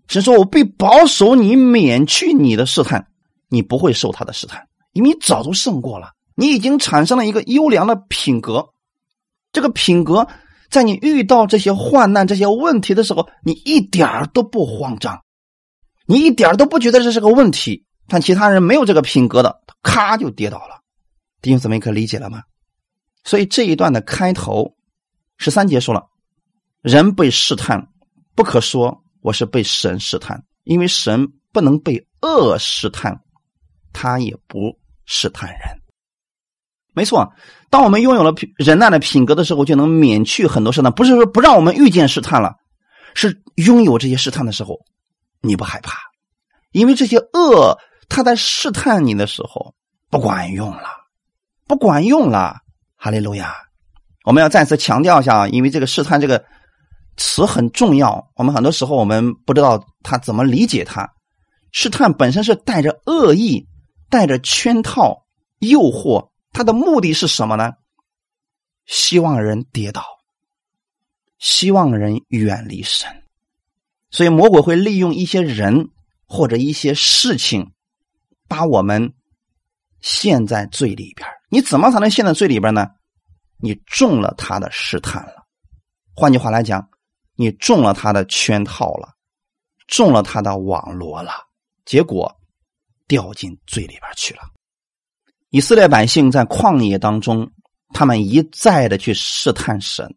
[0.08, 3.08] 神说：“我必保守你，免去你的试探，
[3.50, 4.67] 你不会受他的试探，
[5.00, 8.70] 你早都胜过了，你已经产生了一个优良的品格。
[9.52, 10.28] 这个品格，
[10.70, 15.24] 在你遇到这些患难、这些问题的时候，你一点都不慌张，
[16.06, 17.86] 你一点都不觉得这是个问题。
[18.10, 20.82] 但其他人没有这个品格的，咔就跌倒了。”
[21.42, 22.44] 弟兄姊妹，可理解了吗？
[23.24, 24.76] 所以这一段的开头
[25.38, 26.08] 十三节说了
[26.82, 27.90] ：“人被试探，
[28.36, 33.20] 不可说我是被神试探，因为神不能被恶试探，
[33.92, 34.78] 他也不
[35.08, 35.60] 试探人。
[36.94, 37.28] 没错，
[37.72, 40.92] 当我们拥有了忍耐的品格的时候，就能免去很多试探。
[40.92, 42.54] 不是说不让我们遇见试探了，
[43.16, 44.78] 是拥有这些试探的时候，
[45.42, 45.98] 你不害怕，
[46.72, 49.74] 因为这些恶他在试探你的时候
[50.12, 50.88] 不管用了，
[51.68, 52.58] 不管用了。
[53.00, 53.56] 哈利路亚！
[54.26, 56.44] 我们要再次强调一下，因为这个试探这个
[57.16, 58.28] 词很重要。
[58.36, 61.08] 我们很多时候我们不知道他怎么理解它。
[61.72, 63.68] 试探本身是带着恶意、
[64.10, 65.26] 带着圈套、
[65.60, 66.30] 诱惑。
[66.54, 67.74] 他的目的是什么呢？
[68.86, 70.04] 希望人跌倒，
[71.38, 73.24] 希望人远离神，
[74.10, 75.90] 所以魔鬼会利用一些人
[76.26, 77.74] 或者一些事情，
[78.48, 79.14] 把我们
[80.02, 81.28] 陷在罪里边。
[81.50, 82.88] 你怎么才能陷在罪里边呢？
[83.60, 85.46] 你中了他的试探了，
[86.16, 86.90] 换句话来讲，
[87.36, 89.16] 你中了他的圈套了，
[89.86, 91.32] 中了他的网罗了，
[91.86, 92.40] 结果
[93.08, 94.42] 掉进罪里边去了。
[95.50, 97.52] 以色列百姓在旷野当中，
[97.94, 100.14] 他们一再的去试探神。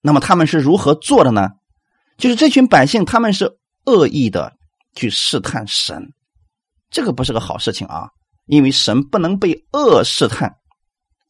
[0.00, 1.50] 那么他们是如何做的呢？
[2.16, 4.56] 就是这群百姓，他们是恶意的
[4.94, 6.12] 去试探神，
[6.90, 8.08] 这个不是个好事情啊！
[8.46, 10.54] 因为神不能被恶试探，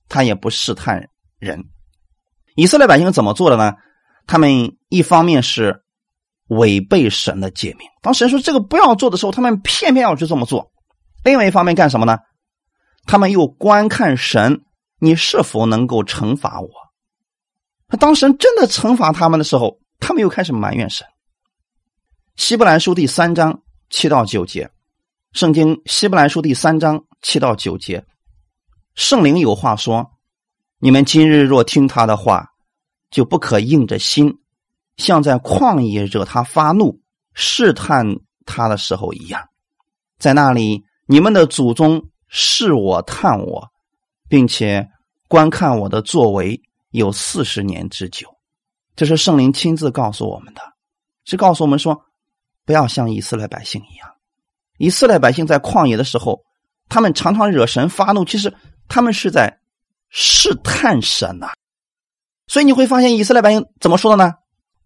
[0.08, 1.64] 他也不试探人。
[2.56, 3.72] 以色列百姓怎么做的呢？
[4.26, 5.82] 他们一方面是
[6.50, 10.70] 违背神的诫命，当神说这个不要做的时候，他们偏偏要去这么做；
[11.24, 12.18] 另外一方面干什么呢？
[13.06, 14.62] 他们又观看神，
[14.98, 16.68] 你是否能够惩罚我？
[17.98, 21.06] 当神真的惩罚他们的时候，他们又开始埋怨神。
[22.36, 24.70] 希伯来书第三章七到九节，
[25.32, 28.04] 圣经希伯来书第三章七到九节，
[28.96, 30.10] 圣灵有话说：
[30.80, 32.48] 你们今日若听他的话，
[33.10, 34.36] 就不可硬着心，
[35.00, 37.00] 像在旷野惹他发怒、
[37.34, 38.06] 试探
[38.46, 39.42] 他的时候一样，
[40.20, 42.04] 在那里你们的祖宗。
[42.32, 43.68] 是我探我，
[44.28, 44.88] 并且
[45.26, 48.28] 观看我的作为有四十年之久，
[48.94, 50.60] 这是圣灵亲自告诉我们的，
[51.24, 52.00] 是告诉我们说，
[52.64, 54.08] 不要像以色列百姓一样。
[54.78, 56.40] 以色列百姓在旷野的时候，
[56.88, 58.54] 他们常常惹神发怒，其实
[58.86, 59.58] 他们是在
[60.08, 61.50] 试探神呐。
[62.46, 64.34] 所以你会发现，以色列百姓怎么说的呢？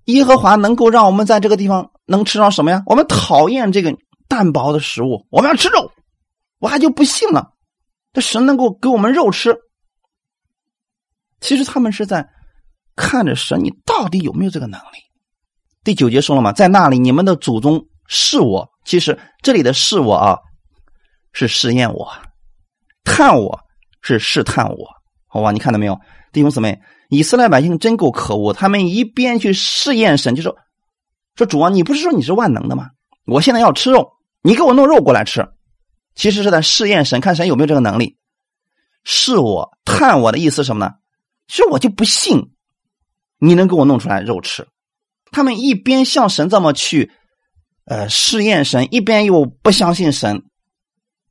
[0.05, 2.83] 耶和华能够让我们在这个地方能吃上什么呀？
[2.87, 3.97] 我们讨厌这个
[4.29, 5.91] 淡薄的食物，我们要吃肉。
[6.59, 7.51] 我还就不信了，
[8.13, 9.55] 这神能够给我们肉吃。
[11.41, 12.27] 其实他们是在
[12.97, 14.99] 看着神，你到底有没有这个能力？
[15.83, 20.39] 第九节说了嘛，在那里你们的祖宗是我，其实这里的是我啊，
[21.33, 22.11] 是试验我，
[23.05, 23.61] 探我
[24.01, 24.87] 是试探我，
[25.27, 25.53] 好吧？
[25.53, 26.01] 你看到没有，
[26.33, 30.57] 弟兄姊妹，以色列百姓真够可恶，他们一边去试验神，就说
[31.37, 32.91] 说主啊，你不是说你是万能的吗？
[33.27, 34.13] 我现在要吃肉，
[34.43, 35.49] 你给我弄肉过来吃。
[36.15, 38.17] 其实是在试验神，看神有没有这个能力。
[39.03, 40.93] 试我、探我的意思什么呢？
[41.49, 42.53] 其实我就不信
[43.39, 44.67] 你能给我弄出来肉吃。
[45.33, 47.11] 他们一边向神这么去，
[47.85, 50.45] 呃，试验神，一边又不相信神，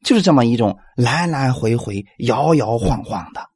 [0.04, 3.48] 就是这么一种来来回回、摇摇晃晃的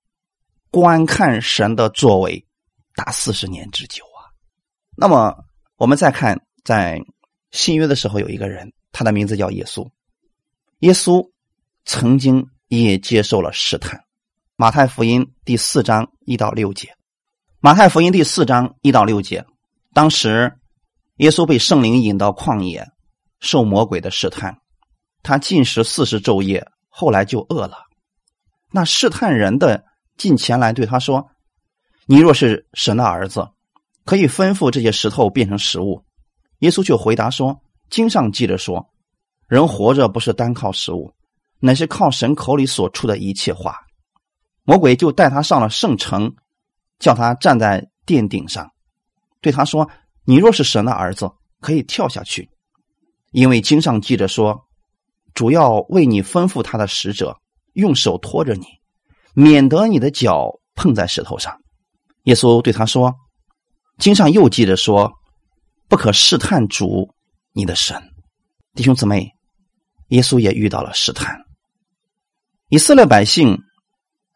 [0.79, 2.45] 观看神的作为，
[2.93, 4.29] 达四十年之久啊。
[4.95, 5.35] 那么
[5.75, 7.01] 我们再看，在
[7.49, 9.89] 新约的时候，有一个人，他的名字叫耶稣。
[10.81, 11.27] 耶稣
[11.83, 13.99] 曾经也接受了试探，
[14.55, 16.89] 《马太福音》第四章一到六节，
[17.59, 19.43] 《马太福音》第四章一到六节，
[19.95, 20.59] 当时
[21.15, 22.87] 耶稣被圣灵引到旷野，
[23.39, 24.59] 受魔鬼的试探，
[25.23, 27.79] 他进食四十昼夜，后来就饿了。
[28.69, 29.83] 那试探人的
[30.17, 31.29] 近前来对他说
[32.07, 33.47] ：“你若是神的儿子，
[34.03, 36.03] 可以吩咐这些石头变成食物。”
[36.59, 38.89] 耶稣就回答说：“经上记着说。”
[39.47, 41.13] 人活着不是单靠食物，
[41.59, 43.79] 乃是靠神口里所出的一切话。
[44.63, 46.35] 魔鬼就带他上了圣城，
[46.99, 48.69] 叫他站在殿顶上，
[49.39, 49.89] 对他说
[50.25, 52.49] ：“你若是神的儿子，可以跳下去，
[53.31, 54.67] 因为经上记着说，
[55.33, 57.39] 主要为你吩咐他的使者，
[57.71, 58.65] 用手托着你，
[59.37, 61.55] 免得你的脚碰在石头上。”
[62.25, 63.13] 耶稣对他说
[63.99, 65.13] ：“经上又记着说，
[65.87, 67.13] 不可试探主
[67.53, 68.01] 你的神。”
[68.73, 69.31] 弟兄姊妹。
[70.11, 71.37] 耶稣也遇到了试探，
[72.69, 73.61] 以色列百姓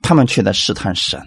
[0.01, 1.25] 他们却在试探神，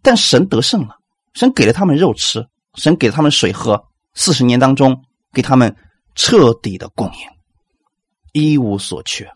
[0.00, 0.96] 但神得胜了，
[1.34, 3.78] 神给了他们肉吃，神给了他们水喝，
[4.14, 5.76] 四十年当中给他们
[6.14, 7.28] 彻底的供应，
[8.32, 9.30] 一无所缺。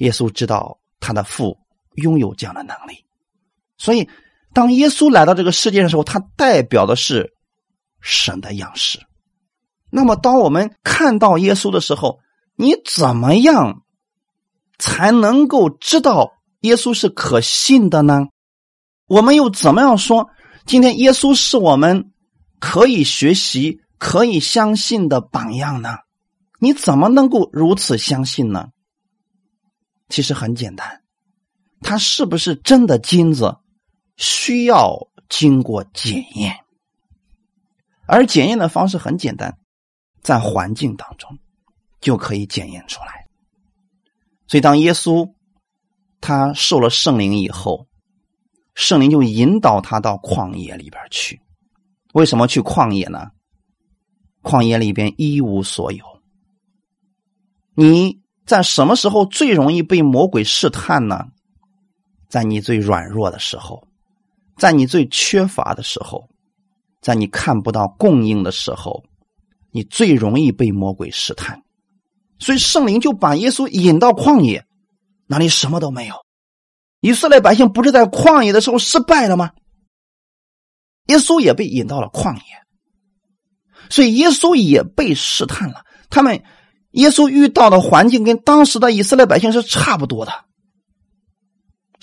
[0.00, 1.58] 耶稣知道他的父
[1.94, 3.04] 拥有这样的能力，
[3.76, 4.08] 所以
[4.52, 7.34] 当耶稣来到这个世界的时候，他代表的是
[8.00, 9.00] 神的样式。
[9.90, 12.18] 那么，当我们看到耶稣的时候，
[12.56, 13.82] 你怎么样
[14.78, 18.26] 才能够知道耶稣是可信的呢？
[19.06, 20.30] 我们又怎么样说
[20.66, 22.10] 今天耶稣是我们
[22.58, 25.98] 可以学习、可以相信的榜样呢？
[26.58, 28.70] 你怎么能够如此相信呢？
[30.08, 31.03] 其实很简单，
[31.84, 33.56] 他是不是真的金子，
[34.16, 36.56] 需要经过检验，
[38.06, 39.58] 而检验的方式很简单。
[40.22, 41.38] 在环境当中，
[42.00, 43.26] 就可以检验出来。
[44.46, 45.34] 所以，当耶稣
[46.22, 47.86] 他受了圣灵以后，
[48.74, 51.42] 圣灵就引导他到旷野里边去。
[52.14, 53.32] 为什么去旷野呢？
[54.42, 56.02] 旷野里边一无所有。
[57.74, 61.26] 你在什么时候最容易被魔鬼试探呢？
[62.34, 63.86] 在你最软弱的时候，
[64.58, 66.28] 在你最缺乏的时候，
[67.00, 69.04] 在你看不到供应的时候。
[69.70, 71.62] 你最容易被魔鬼试探，
[72.40, 74.64] 所以圣灵就把耶稣引到旷野，
[75.26, 76.14] 那里什么都没有。
[77.00, 79.50] 以色列百姓不是在旷野的时候失败了吗？
[81.06, 82.42] 耶稣也被引到了旷野，
[83.90, 85.84] 所以耶稣也被试探了。
[86.10, 86.42] 他们
[86.92, 90.32] 耶稣遇到的环境跟当时的以色列百姓是差不多的，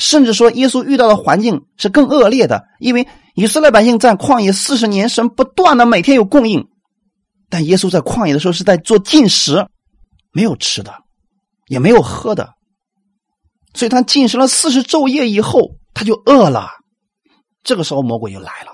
[0.01, 6.67] 甚至说耶稣遇到的环境是更恶劣的，因为以色列百姓在旷野四十年，神不断的每天有供应。
[7.49, 9.63] 但耶稣在旷野的时候是在做进食，
[10.31, 10.91] 没有吃的，
[11.67, 12.49] 也没有喝的，
[13.75, 16.67] 所以他进食了四十昼夜以后，他就饿了。
[17.63, 18.73] 这个时候魔鬼就来了。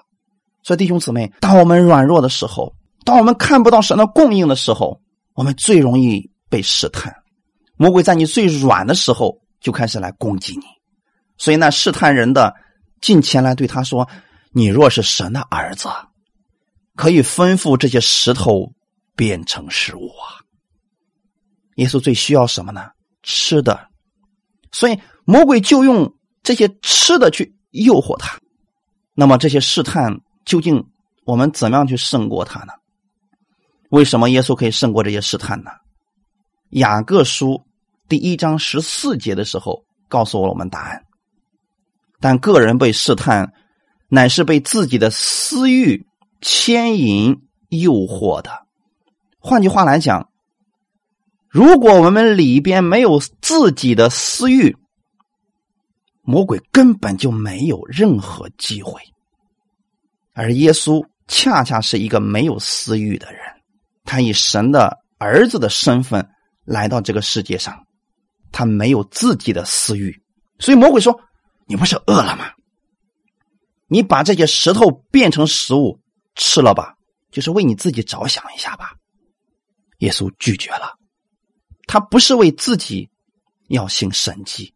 [0.64, 5.02] 所以弟兄姊妹，当我们软弱的时候，当我们看不到神的供应的时候，
[5.34, 7.14] 我们最容易被试探。
[7.76, 10.77] 魔鬼在你最软的时候就开始来攻击你。
[11.38, 12.56] 所以那试探人的
[13.02, 14.10] 进前来对他说
[14.52, 15.90] ：“你若是神的儿子。”
[16.96, 18.74] 可以吩咐这些石头
[19.16, 20.42] 变成食物啊！
[21.76, 22.90] 耶稣最需要什么呢？
[23.22, 23.90] 吃的，
[24.72, 28.40] 所以魔鬼就用这些吃的去诱惑他。
[29.14, 30.84] 那么这些试探究竟
[31.24, 32.74] 我们怎么样去胜过他呢？
[33.90, 35.70] 为什么耶稣可以胜过这些试探呢？
[36.72, 37.64] 雅各书
[38.10, 41.04] 第一章十四节的时候告诉了我们答案。
[42.20, 43.54] 但个人被试探，
[44.10, 46.06] 乃是被自己的私欲。
[46.40, 48.68] 牵引、诱惑的，
[49.40, 50.30] 换句话来讲，
[51.50, 54.78] 如果我们里边没有自己的私欲，
[56.22, 59.02] 魔鬼根本就没有任何机会。
[60.34, 63.42] 而耶稣恰恰是一个没有私欲的人，
[64.04, 66.30] 他以神的儿子的身份
[66.66, 67.88] 来到这个世界上，
[68.52, 70.22] 他没有自己的私欲，
[70.60, 71.20] 所以魔鬼说
[71.68, 72.52] ：“你不是饿了吗？
[73.88, 76.00] 你把这些石头变成食物。”
[76.40, 76.94] 吃了吧，
[77.32, 78.94] 就是为你自己着想一下吧。
[80.02, 80.96] 耶稣拒绝了，
[81.88, 83.10] 他不是为自己
[83.70, 84.72] 要行神迹，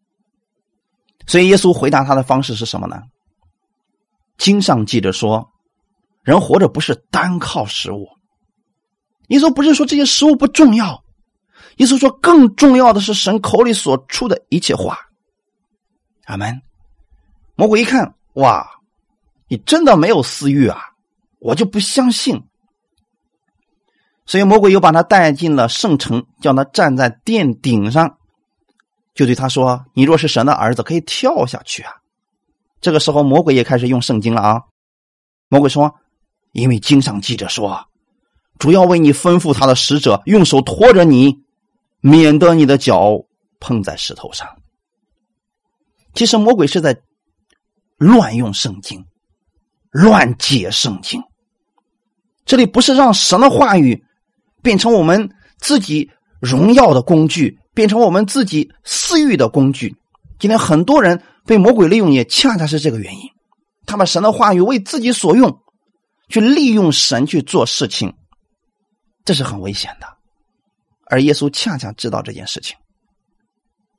[1.28, 3.00] 所以耶稣回答他的方式是什么呢？
[4.38, 5.52] 经上记着说，
[6.24, 8.08] 人活着不是单靠食物。
[9.28, 11.04] 耶稣不是说这些食物不重要，
[11.76, 14.98] 耶稣说更重要的是神口里所出的一切话。
[16.24, 16.60] 阿门。
[17.62, 18.68] 魔鬼一看，哇，
[19.46, 20.80] 你真的没有私欲啊！
[21.38, 22.42] 我就不相信，
[24.26, 28.18] 所以魔鬼又把他带进了圣城，叫他站在殿顶上，
[29.14, 31.92] 就对他说：“你若是神的儿子，可以跳下去啊！”
[32.82, 34.62] 这个时候，魔鬼也开始用圣经了啊。
[35.48, 35.94] 魔鬼说
[36.50, 37.86] ：“因为经上记着说，
[38.58, 41.44] 主要为你吩咐他的使者，用手托着你，
[42.00, 43.24] 免得你的脚
[43.60, 44.48] 碰在石头上。”
[46.12, 47.00] 其实魔鬼是在
[48.02, 49.04] 乱用圣经，
[49.92, 51.22] 乱解圣经。
[52.44, 54.02] 这里不是让神的话语
[54.60, 56.10] 变成我们自己
[56.40, 59.94] 荣耀的工具，变成我们自己私欲的工具。
[60.40, 63.20] 今天很多人被魔鬼利用，也恰恰是这个原因。
[63.86, 65.60] 他把神的话语为自己所用，
[66.28, 68.12] 去利用神去做事情，
[69.24, 70.08] 这是很危险的。
[71.06, 72.76] 而耶稣恰恰知道这件事情，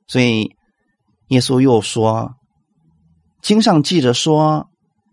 [0.06, 0.54] 所以
[1.28, 2.34] 耶稣又说
[3.44, 4.70] ：“经上记着说，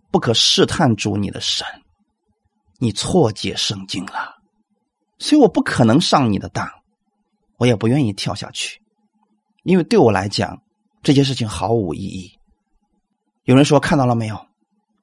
[0.10, 1.68] 不可试探主你的神。”
[2.80, 4.38] 你错解圣经了，
[5.20, 6.68] 所以我不可能上你的当，
[7.58, 8.82] 我也不愿意跳下去，
[9.62, 10.60] 因为对我来讲
[11.04, 12.32] 这件事情毫无意义。
[13.44, 14.48] 有人说看到了没有？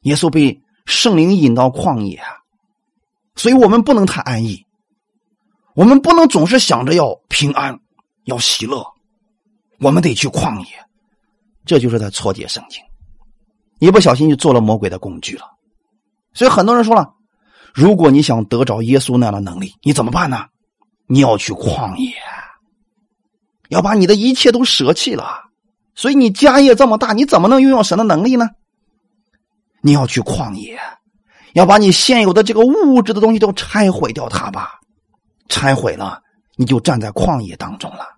[0.00, 2.20] 耶稣被圣灵引到旷野，
[3.36, 4.66] 所以我们不能太安逸，
[5.76, 7.78] 我们不能总是想着要平安、
[8.24, 8.84] 要喜乐，
[9.78, 10.84] 我们得去旷野。
[11.64, 12.82] 这就是在错解圣经，
[13.78, 15.44] 一不小心就做了魔鬼的工具了。
[16.32, 17.14] 所以很多人说了。
[17.74, 20.46] 如果你想得着耶稣那样的能力，你怎么办呢？
[21.06, 22.12] 你要去旷野，
[23.68, 25.44] 要把你的一切都舍弃了。
[25.94, 28.48] 所以你家业这么大，你怎么能拥有神的能力呢？
[29.80, 30.80] 你要去旷野，
[31.52, 34.80] 要把你现有的这个物质的东西都拆毁掉它吧。
[35.48, 36.20] 拆毁了，
[36.56, 38.08] 你就站在旷野当中了。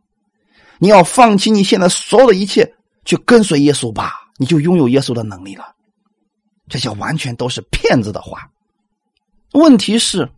[0.79, 2.73] 你要放弃你现在所有的一切，
[3.05, 5.75] 去跟随耶稣吧，你就拥有耶稣的能力了。
[6.67, 8.51] 这些完全都是骗子的话。
[9.53, 10.31] 问题是，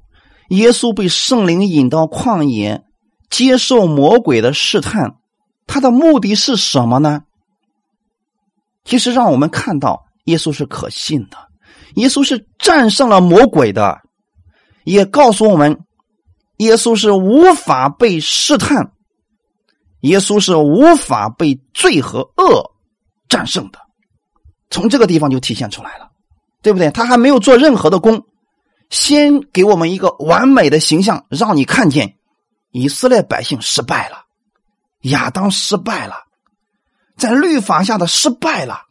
[0.48, 2.82] 耶稣被圣灵引到旷野，
[3.30, 5.18] 接受魔鬼的试探，
[5.68, 7.22] 他的目的是什么呢？
[8.84, 11.36] 其实，让我们看到耶稣是可信的，
[11.94, 14.00] 耶稣是战胜了魔鬼的，
[14.82, 15.84] 也告诉我们，
[16.56, 18.92] 耶稣是无法被试探，
[20.00, 22.72] 耶稣是无法被罪和恶
[23.28, 23.78] 战胜的。
[24.72, 26.10] 从这个地方就体现出来了，
[26.62, 26.90] 对不对？
[26.90, 28.24] 他还没有做任何的功。
[28.90, 32.16] 先给我们一个完美的形象，让你看见
[32.72, 34.24] 以色列百姓失败了，
[35.02, 36.16] 亚当失败了，
[37.16, 38.82] 在律法下的失败了，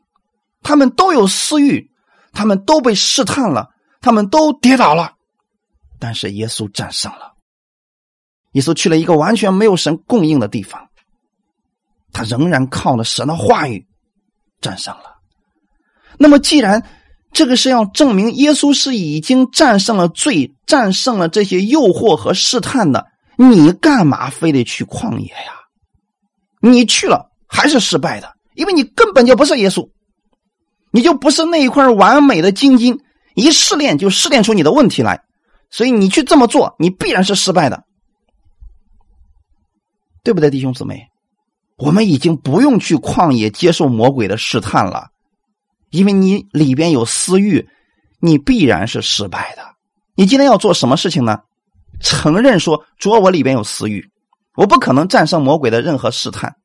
[0.63, 1.91] 他们都有私欲，
[2.32, 3.69] 他们都被试探了，
[4.01, 5.13] 他们都跌倒了，
[5.99, 7.34] 但是耶稣战胜了。
[8.53, 10.89] 耶稣去了一个完全没有神供应的地方，
[12.11, 13.88] 他仍然靠着神的话语
[14.59, 15.11] 战胜了。
[16.22, 16.88] 那么既然，
[17.34, 23.07] 这个是要证明耶稣是已经战胜了罪，战胜了这些诱惑和试探的。
[23.38, 25.65] 你干嘛非得去旷野呀？
[26.61, 29.89] 你去了还是失败的，因为你根本就不是耶稣，
[30.91, 32.99] 你就不是那一块完美的金晶，
[33.34, 35.24] 一试炼就试炼出你的问题来。
[35.72, 37.84] 所以你去这么做，你必然是失败的，
[40.24, 41.07] 对不对，弟兄姊妹？
[41.78, 45.07] 我们已经不用去旷野接受魔鬼的试探了。
[45.91, 47.67] 因为你里边有私欲，
[48.19, 49.61] 你必然是失败的。
[50.15, 51.39] 你今天要做什么事情呢？
[51.99, 54.09] 承认说，主，我里边有私欲，
[54.55, 56.55] 我不可能战胜魔鬼的任何试探，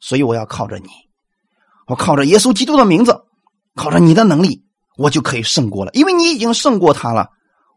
[0.00, 0.88] 所以我要靠着你，
[1.86, 3.18] 我靠着耶稣基督的名字，
[3.74, 4.64] 靠着你的能力，
[4.98, 5.90] 我就可以胜过了。
[5.92, 7.30] 因为你已经胜过他了，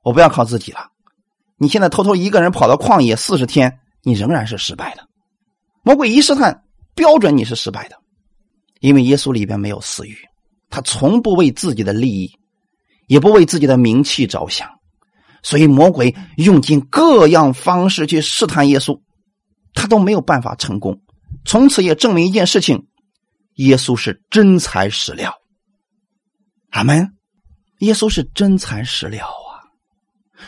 [0.04, 0.88] 我不要靠自己了。
[1.58, 5.08] 你现在偷偷一个人跑到旷野四十天，你仍然是失败的。
[5.84, 6.64] 魔鬼一试探，
[6.96, 7.96] 标准你是失败的，
[8.80, 10.18] 因为耶稣里边没有私欲。
[10.70, 12.32] 他从不为自己的利益，
[13.08, 14.70] 也不为自己的名气着想，
[15.42, 19.02] 所以魔鬼用尽各样方式去试探耶稣，
[19.74, 21.02] 他都没有办法成功。
[21.44, 22.86] 从此也证明一件事情：
[23.56, 25.34] 耶稣是真材实料。
[26.70, 27.14] 阿门。
[27.80, 29.66] 耶稣是真材实料啊！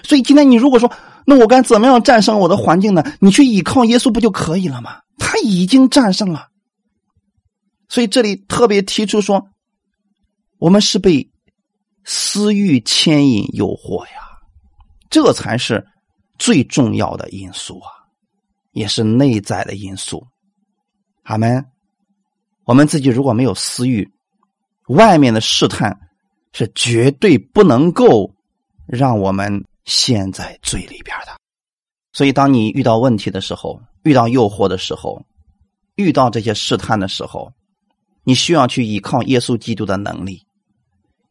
[0.03, 0.91] 所以今天你如果说，
[1.25, 3.03] 那我该怎么样战胜我的环境呢？
[3.21, 4.99] 你去依靠耶稣不就可以了吗？
[5.17, 6.49] 他已经战胜了。
[7.89, 9.47] 所以这里特别提出说。
[10.61, 11.27] 我们是被
[12.03, 14.37] 私欲牵引诱惑呀，
[15.09, 15.83] 这才是
[16.37, 17.89] 最重要的因素啊，
[18.71, 20.23] 也是内在的因素。
[21.23, 21.65] 阿门。
[22.63, 24.07] 我们自己如果没有私欲，
[24.89, 25.99] 外面的试探
[26.53, 28.31] 是绝对不能够
[28.85, 31.35] 让我们陷在罪里边的。
[32.13, 35.25] 所以，当你遇到问题的时候，遇到诱惑的时候，
[35.95, 37.51] 遇到这些试探的时候，
[38.23, 40.45] 你需要去依靠耶稣基督的能力。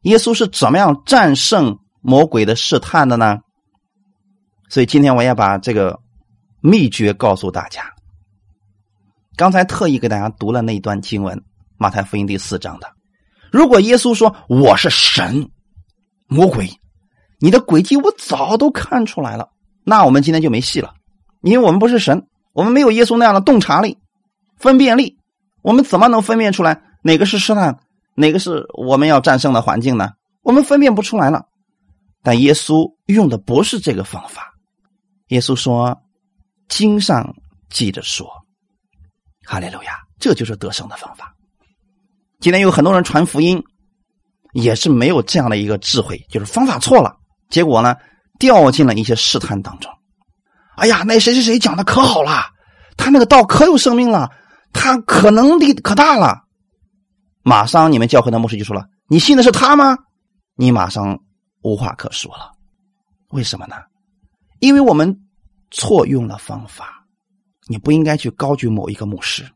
[0.02, 3.38] 耶稣是怎么样战胜魔鬼的试探的呢？
[4.68, 6.00] 所以今天我也把这个
[6.60, 7.82] 秘诀告诉大家。
[9.36, 11.36] 刚才特意给大家读了那一段经文，
[11.76, 12.90] 《马太福音》第四章的。
[13.50, 15.50] 如果耶稣说我是神，
[16.28, 16.70] 魔鬼，
[17.38, 19.50] 你的诡计我早都看出来了，
[19.84, 20.94] 那我们今天就没戏了，
[21.42, 23.98] 因为我们不是神，我们没有耶稣那样的洞察力、
[24.56, 25.18] 分辨力，
[25.62, 27.80] 我们怎么能分辨出来哪个是试探？
[28.20, 30.10] 哪个是我们要战胜的环境呢？
[30.42, 31.46] 我们分辨不出来了。
[32.22, 34.52] 但耶稣用的不是这个方法。
[35.28, 35.98] 耶稣说
[36.68, 37.34] ：“经上
[37.70, 38.28] 记着说，
[39.46, 41.34] 哈利路亚，这就是得胜的方法。”
[42.40, 43.62] 今天有很多人传福音，
[44.52, 47.16] 也是没有这样的一个智慧，就是方法错了，
[47.48, 47.96] 结果呢
[48.38, 49.90] 掉进了一些试探当中。
[50.76, 52.44] 哎呀，那谁谁谁讲的可好了，
[52.98, 54.30] 他那个道可有生命了，
[54.74, 56.42] 他可能力可大了。
[57.42, 59.96] 马上，你们教会的牧师就说了：“你信的是他吗？”
[60.56, 61.18] 你马上
[61.62, 62.52] 无话可说了。
[63.30, 63.76] 为什么呢？
[64.58, 65.20] 因为我们
[65.70, 66.96] 错用了方法。
[67.68, 69.48] 你不应该去高举某一个牧师，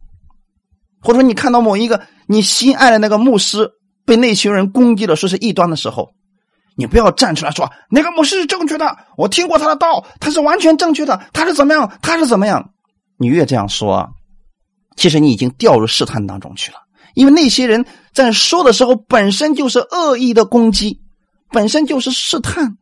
[1.03, 3.69] 或者说你看到某一个你心爱的那个牧师
[4.05, 6.15] 被那群人攻击了，说是异端的时候，
[6.77, 8.97] 你不要站出来说那个牧师是正确的。
[9.17, 11.29] 我听过他的道，他是完全正确的。
[11.33, 11.99] 他是怎么样？
[12.03, 12.71] 他是怎么样？
[13.17, 14.09] 你越这样说，
[14.95, 16.79] 其实你已经掉入试探当中去了。
[17.15, 21.01] 因为那些人在说的时候，本身就是恶意的攻击，
[21.51, 22.77] 本身就是试探。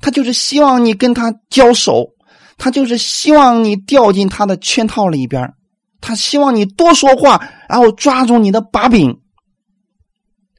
[0.00, 2.10] 他就是希望你跟他交手，
[2.58, 5.54] 他就是希望你掉进他的圈套里边，
[6.00, 9.20] 他希望你多说话，然后抓住你的把柄。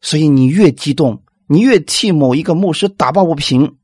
[0.01, 3.77] 所以你越激动，你越替某一个牧师打抱不平，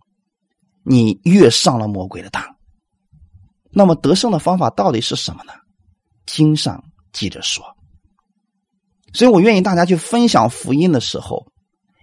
[0.83, 2.43] 你越上了魔鬼的当。
[3.71, 5.53] 那么得胜的方法到底是什么呢？
[6.25, 7.63] 经上记着说。
[9.13, 11.45] 所以我愿意大家去分享福音的时候，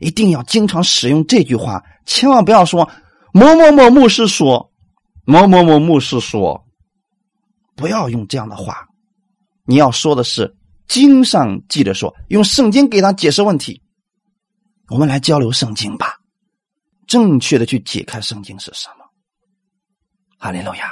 [0.00, 2.88] 一定要经常使用这句话，千万不要说
[3.32, 4.72] 某某某牧师说，
[5.24, 6.64] 某某某牧师说，
[7.76, 8.86] 不要用这样的话。
[9.64, 10.56] 你要说的是
[10.88, 13.82] 经上记着说，用圣经给他解释问题。
[14.88, 16.16] 我们来交流圣经吧，
[17.06, 19.04] 正确的去解开圣经是什么？
[20.38, 20.90] 哈利路亚，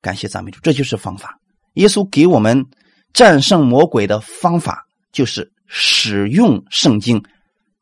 [0.00, 1.38] 感谢赞美主，这就是方法。
[1.74, 2.64] 耶稣给我们
[3.12, 7.24] 战胜魔鬼的方法，就是使用圣经，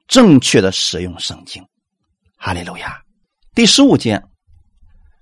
[0.06, 1.66] 正确的使用圣经。
[2.36, 3.02] 哈利路亚。
[3.54, 4.22] 第十五节，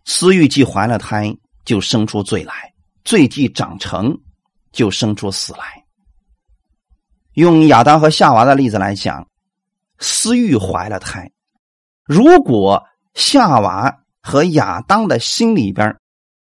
[0.04, 1.34] 私欲既怀了胎，
[1.64, 2.52] 就生出罪来；
[3.04, 4.14] 罪既长成，
[4.72, 5.84] 就生出死来。
[7.34, 9.26] 用亚当和夏娃的例子来讲。
[10.02, 11.30] 私欲怀了胎，
[12.04, 12.82] 如果
[13.12, 15.94] 夏娃和亚当的心里边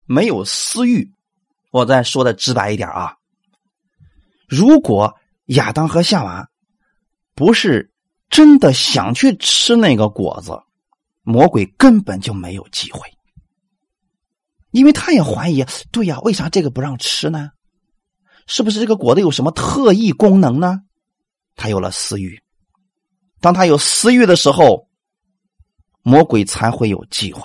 [0.05, 1.11] 没有私欲，
[1.71, 3.17] 我再说的直白一点啊，
[4.47, 5.17] 如果
[5.47, 6.49] 亚当和夏娃
[7.35, 7.93] 不是
[8.29, 10.53] 真的想去吃那个果子，
[11.23, 13.01] 魔鬼根本就没有机会，
[14.71, 17.51] 因为他也怀疑，对呀，为啥这个不让吃呢？
[18.47, 20.83] 是不是这个果子有什么特异功能呢？
[21.57, 22.41] 他有了私欲。
[23.41, 24.89] 当他有私欲的时候，
[26.03, 27.43] 魔鬼才会有机会。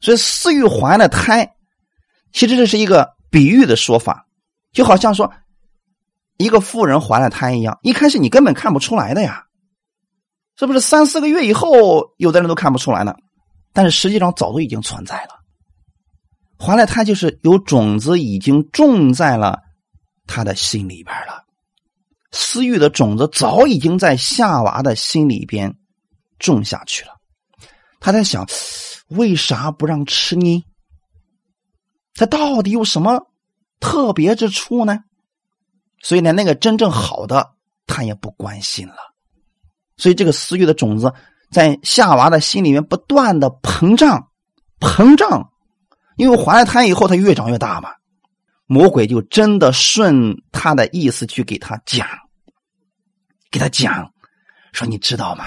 [0.00, 1.54] 所以私欲怀了胎，
[2.32, 4.26] 其实这是一个比喻的说法，
[4.72, 5.30] 就好像说
[6.40, 7.78] 一个妇人怀了胎一样。
[7.82, 9.44] 一开始你根本看不出来的呀，
[10.56, 10.80] 是不是？
[10.80, 13.14] 三四个月以后，有的人都看不出来呢。
[13.74, 15.38] 但是实际上早都已经存在了。
[16.58, 19.58] 怀了胎就是有种子已经种在了
[20.26, 21.44] 他的心里边了。
[22.32, 25.76] 私欲的种子早已经在夏娃的心里边
[26.38, 27.12] 种下去了。
[28.00, 28.46] 他在想，
[29.08, 30.64] 为啥不让吃呢？
[32.14, 33.26] 他到底有什么
[33.78, 35.00] 特别之处呢？
[36.00, 37.52] 所以呢，那个真正好的
[37.86, 38.96] 他也不关心了。
[39.96, 41.12] 所以这个私欲的种子
[41.50, 44.30] 在夏娃的心里面不断的膨胀，
[44.80, 45.50] 膨胀，
[46.16, 47.90] 因为怀了胎以后，它越长越大嘛。
[48.66, 52.06] 魔鬼就真的顺他的意思去给他讲，
[53.50, 54.12] 给他讲，
[54.72, 55.44] 说你知道吗？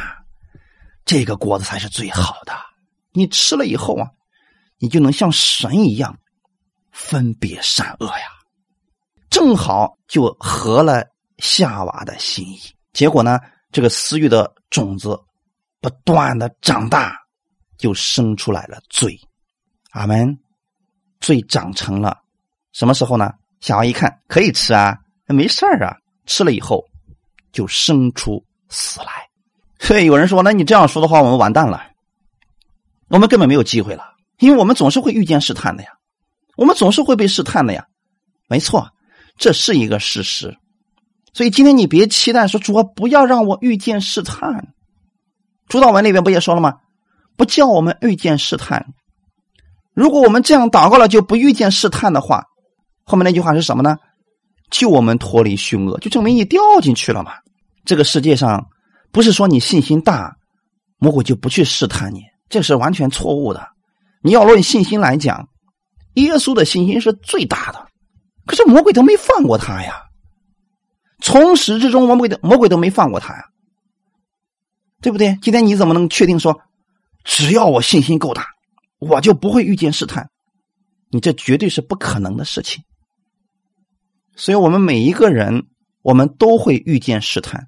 [1.05, 2.53] 这个果子才是最好的，
[3.13, 4.09] 你吃了以后啊，
[4.77, 6.19] 你就能像神一样
[6.91, 8.27] 分别善恶呀，
[9.33, 11.03] 正好就合了
[11.39, 12.59] 夏娃的心意。
[12.93, 13.39] 结果呢，
[13.71, 15.19] 这个私欲的种子
[15.81, 17.17] 不断的长大，
[17.75, 19.19] 就生出来了罪。
[19.89, 20.37] 阿门，
[21.19, 22.19] 罪长成了。
[22.73, 23.33] 什么时候呢？
[23.59, 25.97] 小娃一看可以吃啊，没事儿啊。
[26.27, 26.85] 吃了以后
[27.51, 29.07] 就生出死来。
[29.79, 31.81] 所以有人说，那你这样说的话，我们完蛋了，
[33.07, 35.89] 我们根本没有机会了，因为我们总是会遇见试探的呀，
[36.55, 37.87] 我们总是会被试探的呀。
[38.47, 38.87] 没错，
[39.37, 40.57] 这是一个事实。
[41.33, 44.73] 所以今天你别期待说主啊，不要让我遇见试探。
[45.67, 46.75] 主导文里边不也说了吗？
[47.35, 48.93] 不叫我们遇见试探。
[49.93, 52.43] 如果我们这样祷告了，就不遇见试探的话。
[53.03, 53.97] 后面那句话是什么呢？
[54.69, 57.33] 救我们脱离凶恶，就证明你掉进去了嘛。
[57.85, 58.67] 这个世界上
[59.11, 60.35] 不是说你信心大，
[60.97, 63.67] 魔鬼就不去试探你，这是完全错误的。
[64.21, 65.49] 你要论信心来讲，
[66.13, 67.82] 耶稣的信心是最大的，
[68.45, 70.03] 可是魔鬼都没放过他呀。
[71.21, 73.45] 从始至终，魔鬼的魔鬼都没放过他呀，
[75.01, 75.37] 对不对？
[75.41, 76.59] 今天你怎么能确定说，
[77.23, 78.47] 只要我信心够大，
[78.99, 80.29] 我就不会遇见试探？
[81.09, 82.83] 你这绝对是不可能的事情。
[84.35, 85.67] 所以，我们每一个人，
[86.01, 87.67] 我们都会遇见试探，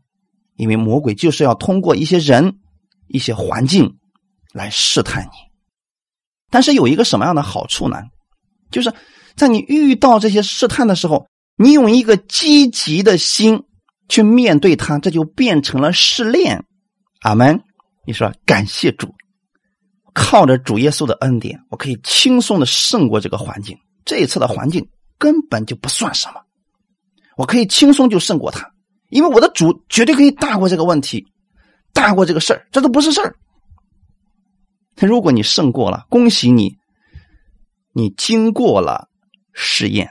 [0.56, 2.60] 因为魔鬼就是要通过一些人、
[3.08, 3.98] 一些环境
[4.52, 5.38] 来试探你。
[6.50, 8.02] 但是有一个什么样的好处呢？
[8.72, 8.94] 就是
[9.36, 11.28] 在你遇到这些试探的时候，
[11.58, 13.64] 你用一个积极的心
[14.08, 16.66] 去面对它，这就变成了试炼。
[17.22, 17.62] 阿门。
[18.08, 19.16] 你说感谢主，
[20.14, 23.76] 靠着主耶稣的恩典，我可以轻松的胜过这个环境。
[24.06, 26.42] 这一次的环境根本就不算什么。
[27.36, 28.72] 我可以轻松就胜过他，
[29.10, 31.26] 因为我的主绝对可以大过这个问题，
[31.94, 33.36] 大过这个事儿，这都不是事儿。
[34.98, 36.78] 如果你胜过了，恭喜你，
[37.92, 39.10] 你经过了
[39.56, 40.08] 试验，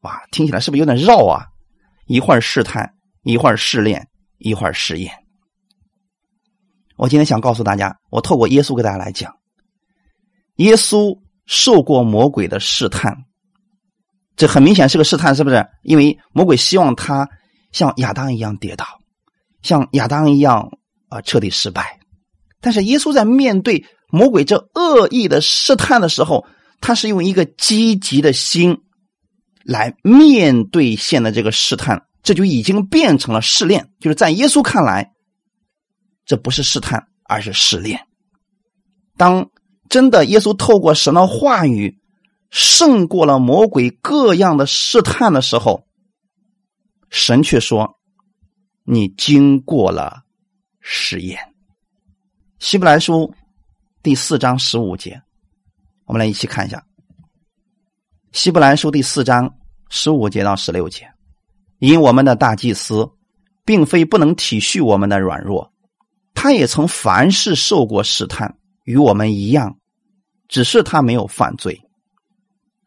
[0.00, 1.44] 哇，听起来是不是有点绕啊？
[2.06, 5.12] 一会儿试探，一会儿试炼，一会儿试验。
[6.96, 9.32] 我今天想告诉大家，我透过耶稣给大家来讲，
[10.56, 13.14] 耶稣受过魔鬼的试探，
[14.34, 15.66] 这很明显是个试探，是不是？
[15.82, 17.28] 因为魔鬼希望他
[17.70, 18.86] 像亚当一样跌倒，
[19.60, 20.70] 像亚当一样
[21.10, 22.00] 啊彻底失败。
[22.62, 26.46] 但是耶稣在面对魔鬼这恶意的试探的时候，
[26.80, 28.78] 他是用一个积极的心
[29.66, 33.90] 来面对现在这个试探，这就已经变成了试炼。
[33.98, 35.12] 就是在耶稣看来，
[36.24, 38.06] 这不是试探，而是试炼。
[39.16, 39.50] 当
[39.88, 41.98] 真的耶稣透过神的话语
[42.48, 45.84] 胜过了魔鬼各样的试探的时候，
[47.10, 47.98] 神却说
[48.86, 50.22] ：“你经过了
[50.80, 51.40] 试验。”
[52.60, 53.34] 希伯来书
[54.02, 55.20] 第四章十五节，
[56.04, 56.84] 我们来一起看一下。
[58.36, 59.50] 希伯来书第四章
[59.88, 61.10] 十五节到十六节，
[61.78, 63.08] 因我们的大祭司
[63.64, 65.72] 并非不能体恤我们的软弱，
[66.34, 69.78] 他也曾凡事受过试探，与我们一样，
[70.48, 71.80] 只是他没有犯罪，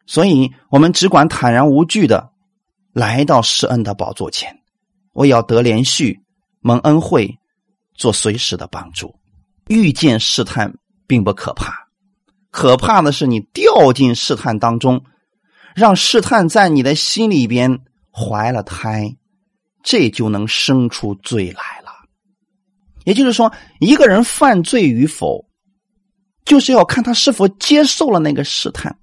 [0.06, 2.30] 所以我们只管坦然无惧的
[2.92, 4.56] 来到施恩的宝座前，
[5.12, 6.20] 我要得连续
[6.60, 7.28] 蒙恩惠，
[7.94, 9.12] 做随时的帮助。
[9.66, 10.72] 遇见试探
[11.08, 11.74] 并不可怕，
[12.52, 15.02] 可怕的是你掉进试探当中，
[15.74, 19.16] 让试探在你的心里边怀了胎，
[19.82, 21.90] 这就能生出罪来了。
[23.04, 25.46] 也就是说，一个人犯罪与否，
[26.44, 28.98] 就是要看他是否接受了那个试探。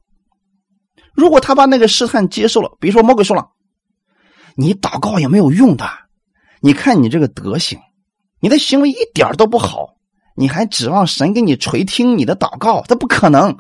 [1.14, 3.50] 如果他把那个试探接受了，比如说魔鬼说了
[4.56, 5.90] ：“你祷告也没有用的，
[6.62, 7.80] 你看你这个德行，
[8.40, 9.96] 你的行为一点都不好。”
[10.40, 12.84] 你还指望神给你垂听你的祷告？
[12.88, 13.58] 这不可能。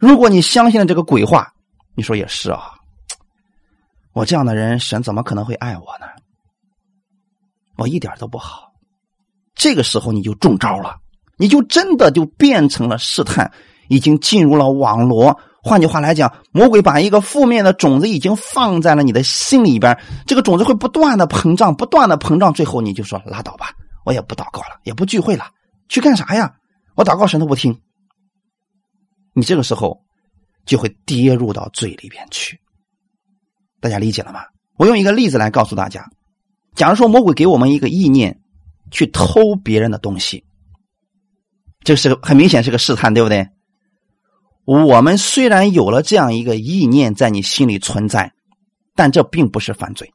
[0.00, 1.54] 如果你相信了这个鬼话，
[1.94, 2.72] 你说也是啊。
[4.12, 6.06] 我这样的人，神怎么可能会爱我呢？
[7.76, 8.72] 我一点都不好。
[9.54, 10.96] 这个时候你就中招了，
[11.36, 13.52] 你就真的就变成了试探，
[13.88, 15.38] 已经进入了网罗。
[15.62, 23.70] 换句话来讲，魔鬼把一个负面的种子已经放在了你的心里边，这个种子会不断的膨胀，不断的膨胀，最后你就说拉倒吧，
[24.04, 25.50] 我也不祷告了，也不聚会了。
[25.88, 26.56] 去干啥呀？
[26.94, 27.80] 我祷告神都不听，
[29.34, 30.02] 你这个时候
[30.64, 32.60] 就会跌入到罪里边去。
[33.80, 34.40] 大家理解了吗？
[34.76, 36.08] 我用一个例子来告诉大家：
[36.74, 38.40] 假如说魔鬼给我们一个意念，
[38.90, 40.44] 去偷别人的东西，
[41.84, 43.48] 这是很明显是个试探，对不对？
[44.64, 48.32] 我们虽然有了这样一个意念在你心里存在，
[48.94, 50.12] 但这并不是犯罪。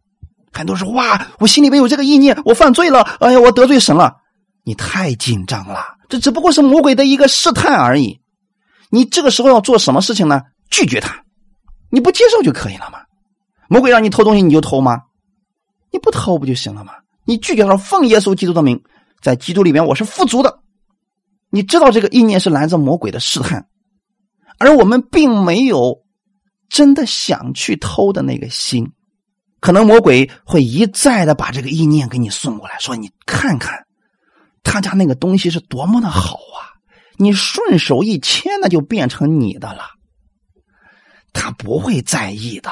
[0.54, 3.02] 很多人说：“哇，我心里边有这个意念，我犯罪了！
[3.20, 4.16] 哎呀，我得罪神了。”
[4.64, 8.20] 你太紧张了，这只不过是魔鬼的一个试探而已。
[8.90, 10.42] 你这个时候要做什么事情呢？
[10.70, 11.24] 拒绝他，
[11.90, 13.00] 你不接受就可以了吗？
[13.70, 15.02] 魔鬼让你偷东西你就偷吗？
[15.92, 16.94] 你不偷不就行了吗？
[17.26, 18.82] 你拒绝他，奉耶稣基督的名，
[19.22, 20.60] 在基督里面我是富足的。
[21.50, 23.68] 你知道这个意念是来自魔鬼的试探，
[24.60, 26.04] 而我们并没有
[26.70, 28.92] 真的想去偷的那个心，
[29.60, 33.86] 可能魔鬼会一再的把这个意念给你送过来，说你看看。
[34.64, 36.67] 他家那个东西是多么的好啊！
[37.18, 39.82] 你顺手一牵，那就变成你的了。
[41.34, 42.72] 他不会在意的。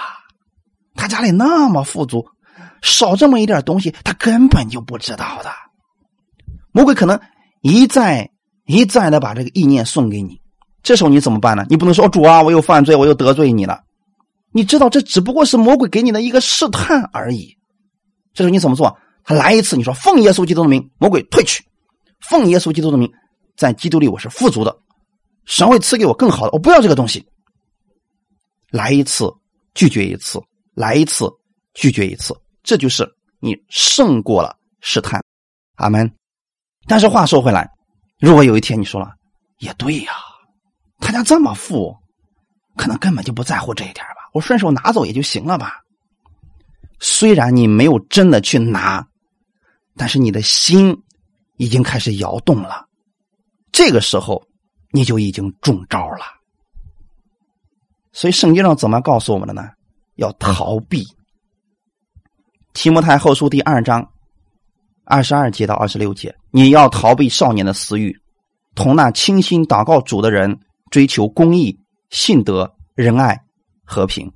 [0.96, 2.26] 他家里那么富足，
[2.82, 5.52] 少这么一点东西，他根本就不知道的。
[6.72, 7.20] 魔鬼可能
[7.62, 8.32] 一再
[8.66, 10.40] 一再的把这个意念送给你，
[10.84, 11.66] 这时候你怎么办呢？
[11.70, 13.82] 你不能说主啊，我又犯罪，我又得罪你了。
[14.52, 17.58] 你知道这只不过是魔鬼给你的一个试探而已。
[18.34, 18.98] 这时候你怎么做？
[19.24, 21.64] 他来一次，你说奉耶稣基督的名，魔鬼退去。
[22.22, 23.12] 奉耶稣基督的名，
[23.56, 24.78] 在基督里我是富足的，
[25.46, 26.52] 神会赐给我更好的。
[26.52, 27.26] 我不要这个东西。
[28.70, 29.34] 来一次，
[29.74, 30.40] 拒绝一次；
[30.74, 31.30] 来一次，
[31.74, 32.36] 拒绝一次。
[32.64, 35.22] 这就是你胜过了试探。
[35.76, 36.12] 阿门。
[36.88, 37.70] 但是话说回来，
[38.20, 39.12] 如果有一天你说了，
[39.60, 40.14] 也对呀，
[41.00, 41.96] 他家这么富，
[42.76, 45.80] 可能根本就不在乎这一点吧，我顺手拿走也就行了吧。
[47.00, 49.08] 虽然你没有真的去拿，
[49.96, 51.02] 但是你的心。
[51.58, 52.85] 已经开始摇动了，
[53.76, 54.42] 这个时候
[54.94, 56.24] 你就已经中招了。
[58.14, 59.70] 所以圣经上怎么告诉我们的呢？
[60.16, 61.04] 要逃避。
[62.72, 64.10] 提摩太后书第二章
[65.04, 68.18] 二十二节到二十六节，你要逃避少年的私欲，
[68.76, 70.58] 同那清心祷告主的人
[70.90, 71.78] 追求公义、
[72.10, 73.38] 信德、仁爱、
[73.84, 74.32] 和平。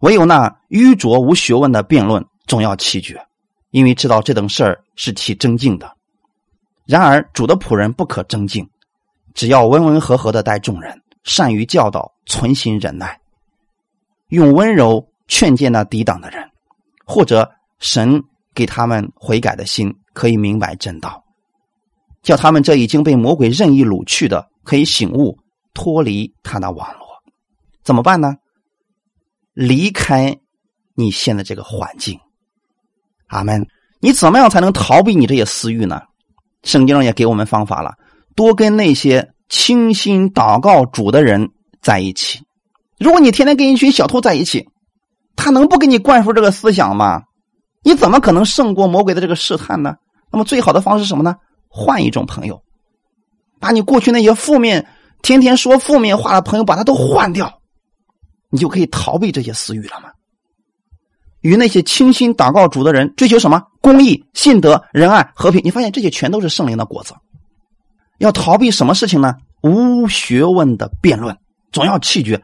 [0.00, 3.18] 唯有那愚拙无学问的辩论，总要弃绝，
[3.70, 5.96] 因为知道这等事儿是起争竞的。
[6.86, 8.68] 然而，主的仆人不可争竞，
[9.32, 13.18] 只要温温和和的待众人，善于教导，存心忍耐，
[14.28, 16.50] 用温柔劝诫那抵挡的人，
[17.06, 18.22] 或者神
[18.54, 21.24] 给他们悔改的心，可以明白正道，
[22.22, 25.38] 叫他们这已经被魔鬼任意掳去的，可以醒悟，
[25.72, 27.06] 脱离他的网络。
[27.82, 28.34] 怎么办呢？
[29.54, 30.38] 离开
[30.94, 32.20] 你现在这个环境。
[33.28, 33.66] 阿门。
[34.00, 36.02] 你怎么样才能逃避你这些私欲呢？
[36.64, 37.94] 圣经上也给我们方法了，
[38.34, 41.48] 多跟那些倾心祷告主的人
[41.80, 42.40] 在一起。
[42.98, 44.68] 如果你天天跟一群小偷在一起，
[45.36, 47.22] 他能不给你灌输这个思想吗？
[47.82, 49.94] 你怎么可能胜过魔鬼的这个试探呢？
[50.32, 51.36] 那么最好的方式什么呢？
[51.68, 52.62] 换一种朋友，
[53.60, 54.86] 把你过去那些负面、
[55.22, 57.60] 天天说负面话的朋友，把他都换掉，
[58.48, 60.10] 你就可以逃避这些私欲了吗？
[61.40, 63.62] 与那些倾心祷告主的人追求什么？
[63.84, 65.60] 公义、信德、仁爱、和平。
[65.62, 67.12] 你发现这些全都是圣灵的果子。
[68.16, 69.34] 要逃避什么事情呢？
[69.60, 71.36] 无学问的辩论，
[71.70, 72.42] 总要弃绝。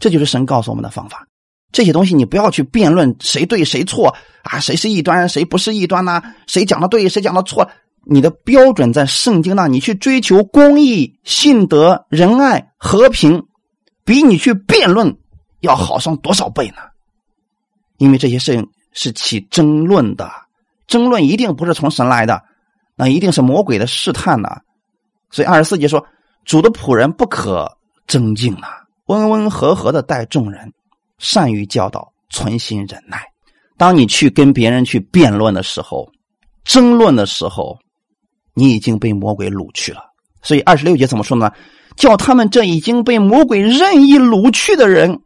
[0.00, 1.28] 这就是神告诉我们的方法。
[1.70, 6.20] 这些东西你不要去辩论谁对谁错啊，谁是异端，谁不是异端呢？
[6.48, 7.70] 谁讲的对，谁讲的错？
[8.04, 13.44] 你的标准在圣经那，你去追求公义、信德、仁爱、和平，
[14.04, 15.16] 比你去辩论
[15.60, 16.78] 要好上多少倍呢？
[17.98, 20.28] 因为这些事情是起争论的，
[20.86, 22.42] 争论一定不是从神来的，
[22.96, 24.48] 那一定是魔鬼的试探呢。
[25.30, 26.04] 所以二十四节说
[26.44, 27.70] ：“主的仆人不可
[28.06, 28.68] 争竞啊，
[29.06, 30.72] 温温和和的待众人，
[31.18, 33.22] 善于教导，存心忍耐。”
[33.76, 36.08] 当你去跟别人去辩论的时候，
[36.62, 37.76] 争论的时候，
[38.54, 40.00] 你已经被魔鬼掳去了。
[40.42, 41.50] 所以二十六节怎么说呢？
[41.96, 45.20] 叫他们这已经被魔鬼任意掳去的人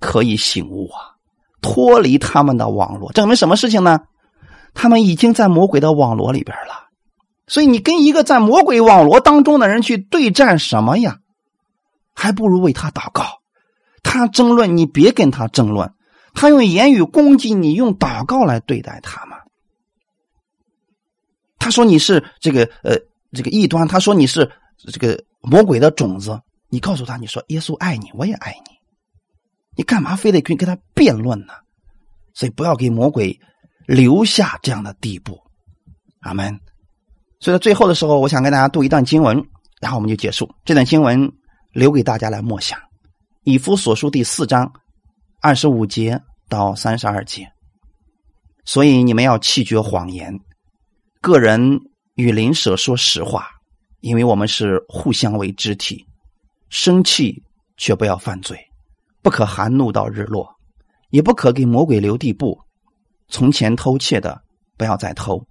[0.00, 1.12] 可以醒悟啊。
[1.60, 4.00] 脱离他们的网络，证明什么事情呢？
[4.74, 6.88] 他们已经在魔鬼的网络里边了。
[7.46, 11.18] 所以你跟一个在魔鬼网络当中的人去对战什么呀？
[12.14, 13.40] 还不如为他祷告。
[14.02, 15.92] 他争论，你别跟他争论。
[16.34, 19.36] 他用言语攻击你，用祷告来对待他嘛。
[21.58, 22.96] 他说你是这个呃
[23.32, 24.50] 这个异端，他说你是
[24.90, 26.40] 这个魔鬼的种子。
[26.68, 28.72] 你告诉他，你说耶稣爱你，我也爱你。
[29.76, 31.52] 你干嘛非得跟跟他辩论呢？
[32.34, 33.38] 所以不要给魔鬼
[33.86, 35.40] 留下这样的地步，
[36.20, 36.58] 阿门。
[37.40, 39.36] 所以在最后的时候，我想跟大家读一段经文，
[39.80, 41.32] 然后我们就结束这段经文，
[41.72, 42.78] 留给大家来默想。
[43.44, 44.72] 以夫所书第四章
[45.40, 47.50] 二十五节到三十二节。
[48.64, 50.38] 所以你们要弃绝谎言，
[51.20, 51.80] 个人
[52.14, 53.48] 与邻舍说实话，
[54.00, 56.06] 因为我们是互相为肢体。
[56.68, 57.42] 生气
[57.76, 58.56] 却不要犯罪。
[59.20, 60.48] 不可含怒到日落，
[61.10, 62.58] 也不可给魔鬼留地步。
[63.32, 64.38] 从前偷窃的，
[64.76, 65.42] 不要再偷，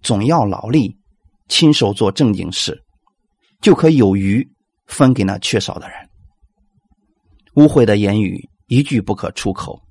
[0.00, 0.96] 总要劳力，
[1.48, 2.80] 亲手做正经事，
[3.60, 4.48] 就可有余
[4.86, 5.98] 分给那缺少的人。
[7.56, 9.82] 污秽的言语一句不可出口，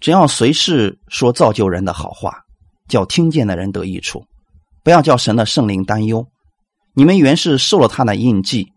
[0.00, 2.44] 只要随时说造就人的好话，
[2.88, 4.22] 叫听见的人得益处。
[4.84, 6.24] 不要叫神的圣灵担忧。
[6.92, 8.70] 你们原是受了他的印记，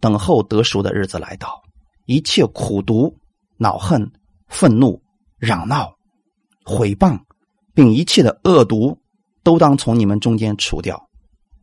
[0.00, 1.60] 等候得赎的日子来到，
[2.06, 3.14] 一切苦毒。
[3.56, 4.10] 恼恨、
[4.48, 5.00] 愤怒、
[5.38, 5.94] 嚷闹、
[6.64, 7.16] 毁谤，
[7.74, 8.96] 并一切的恶毒，
[9.42, 11.08] 都当从你们中间除掉，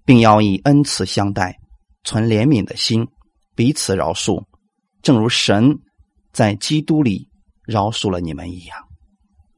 [0.06, 1.58] 并要以恩慈相待，
[2.04, 3.08] 存怜悯的心，
[3.56, 4.44] 彼此饶恕，
[5.02, 5.80] 正如神
[6.34, 7.28] 在基督里
[7.66, 8.78] 饶恕了你们一样。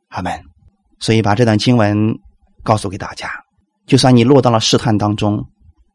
[0.10, 0.42] 阿门。
[1.00, 2.18] 所以把这段经文
[2.64, 3.30] 告诉给大家，
[3.86, 5.46] 就算你落到了试探当中，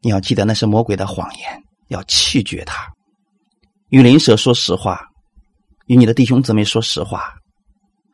[0.01, 2.85] 你要记得那是魔鬼的谎言，要弃绝他。
[3.87, 4.99] 与邻舍说实话。
[5.87, 7.33] 与你的弟兄姊妹说实话，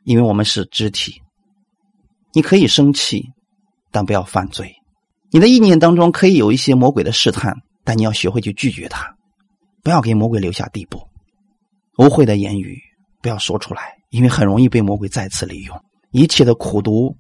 [0.06, 1.22] 因为我们是肢体。
[2.36, 3.30] 你可以生气，
[3.92, 4.76] 但不要犯罪。
[5.32, 7.56] 你的意念当中可以有一些魔鬼的试探，
[7.86, 9.16] 但你要学会去拒绝他，
[9.82, 11.00] 不要给魔鬼留下地步。
[11.98, 12.78] 污秽的言语
[13.22, 15.82] 不要说出来，因为很容易被魔鬼再次利用。
[16.12, 17.16] 一切的苦毒、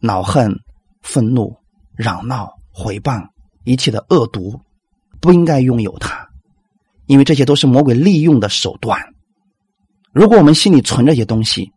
[0.00, 0.58] 恼恨、
[1.02, 1.54] 愤怒、
[1.94, 3.28] 嚷闹、毁谤，
[3.64, 4.58] 一切的恶毒，
[5.20, 6.26] 不应该拥有它，
[7.04, 8.98] 因为这些都是魔鬼利用的手段。
[10.10, 11.70] 如果我们心里存这些东西，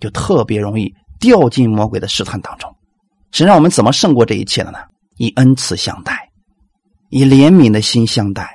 [0.00, 2.74] 就特别容易掉进魔鬼的试探当中。
[3.32, 4.78] 神让我们怎么胜过这一切的呢？
[5.16, 6.30] 以恩慈相待，
[7.10, 8.48] 以怜悯的心相待，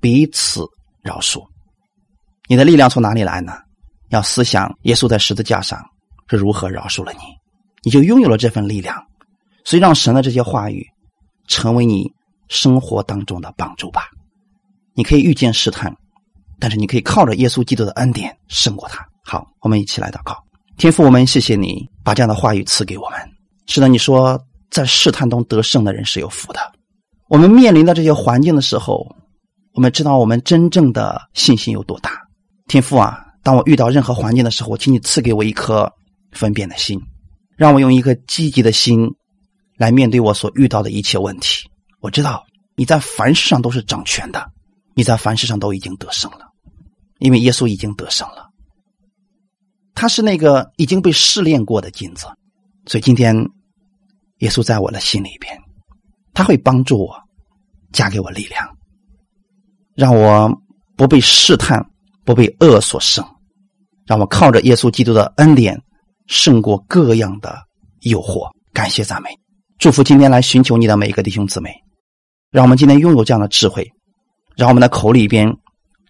[0.00, 0.64] 彼此
[1.02, 1.44] 饶恕。
[2.48, 3.54] 你的力量从哪里来呢？
[4.10, 5.82] 要思想耶稣在十字架上
[6.28, 7.20] 是如何饶恕了你，
[7.82, 9.02] 你就拥有了这份力量。
[9.64, 10.86] 所以，让神的这些话语
[11.48, 12.12] 成为你
[12.48, 14.08] 生活当中的帮助吧。
[14.94, 15.94] 你可以遇见试探。
[16.60, 19.04] 但是你可以靠着耶稣基督的恩典胜过他。
[19.24, 20.40] 好，我们一起来祷告，
[20.76, 23.18] 天父，我们谢谢你把这样的话语赐给我们。
[23.66, 24.38] 是的，你说
[24.70, 26.60] 在试探中得胜的人是有福的。
[27.28, 29.06] 我们面临的这些环境的时候，
[29.72, 32.10] 我们知道我们真正的信心有多大。
[32.66, 35.90] 天父啊，当我遇到任何环境的时候，请你赐给我一颗
[36.32, 37.00] 分辨的心，
[37.56, 39.08] 让我用一个积极的心
[39.76, 41.68] 来面对我所遇到的一切问题。
[42.00, 42.44] 我知道
[42.76, 44.50] 你在凡事上都是掌权的。
[44.96, 46.46] 你在凡事上都已经得胜了，
[47.18, 48.48] 因为耶稣已经得胜了。
[49.94, 52.26] 他是那个已经被试炼过的金子，
[52.86, 53.34] 所以今天
[54.38, 55.56] 耶稣在我的心里边，
[56.32, 57.14] 他会帮助我，
[57.92, 58.68] 加给我力量，
[59.94, 60.50] 让我
[60.96, 61.84] 不被试探，
[62.24, 63.24] 不被恶所胜，
[64.04, 65.80] 让我靠着耶稣基督的恩典
[66.26, 67.56] 胜过各样的
[68.00, 68.50] 诱惑。
[68.72, 69.30] 感谢赞美，
[69.78, 71.72] 祝福今天来寻求你的每一个弟兄姊妹，
[72.50, 73.88] 让我们今天拥有这样的智慧，
[74.56, 75.56] 让我们的口里边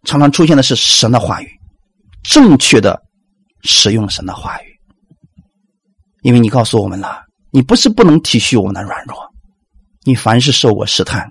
[0.05, 1.49] 常常出现的是神的话语，
[2.23, 3.04] 正确的
[3.65, 4.67] 使用神的话语，
[6.23, 9.17] 因为你告诉我们了，你不是不能体恤我们的软弱，
[10.05, 11.29] 你凡是受过试探，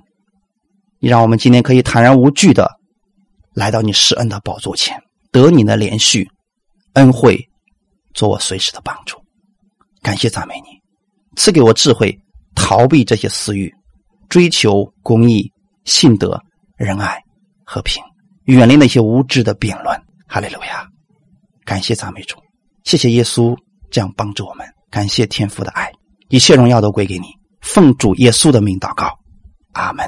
[1.00, 2.70] 你让我们今天可以坦然无惧的
[3.54, 5.00] 来到你施恩的宝座前，
[5.32, 6.28] 得你的连续
[6.94, 7.40] 恩惠，
[8.14, 9.16] 做我随时的帮助，
[10.02, 10.82] 感谢赞美你。
[11.36, 12.16] 赐给我智慧，
[12.56, 13.74] 逃避这些私欲，
[14.28, 15.52] 追求公义、
[15.86, 16.42] 信德、
[16.78, 17.20] 仁爱、
[17.64, 18.04] 和平，
[18.46, 20.00] 远离那些无知的辩论。
[20.28, 20.88] 哈利路亚！
[21.66, 22.38] 感谢赞美主，
[22.84, 23.56] 谢谢耶稣
[23.90, 25.92] 这样帮助我们，感谢天父的爱，
[26.30, 27.28] 一切荣耀都归给你。
[27.62, 29.10] 奉主耶稣的名祷告，
[29.72, 30.06] 阿门。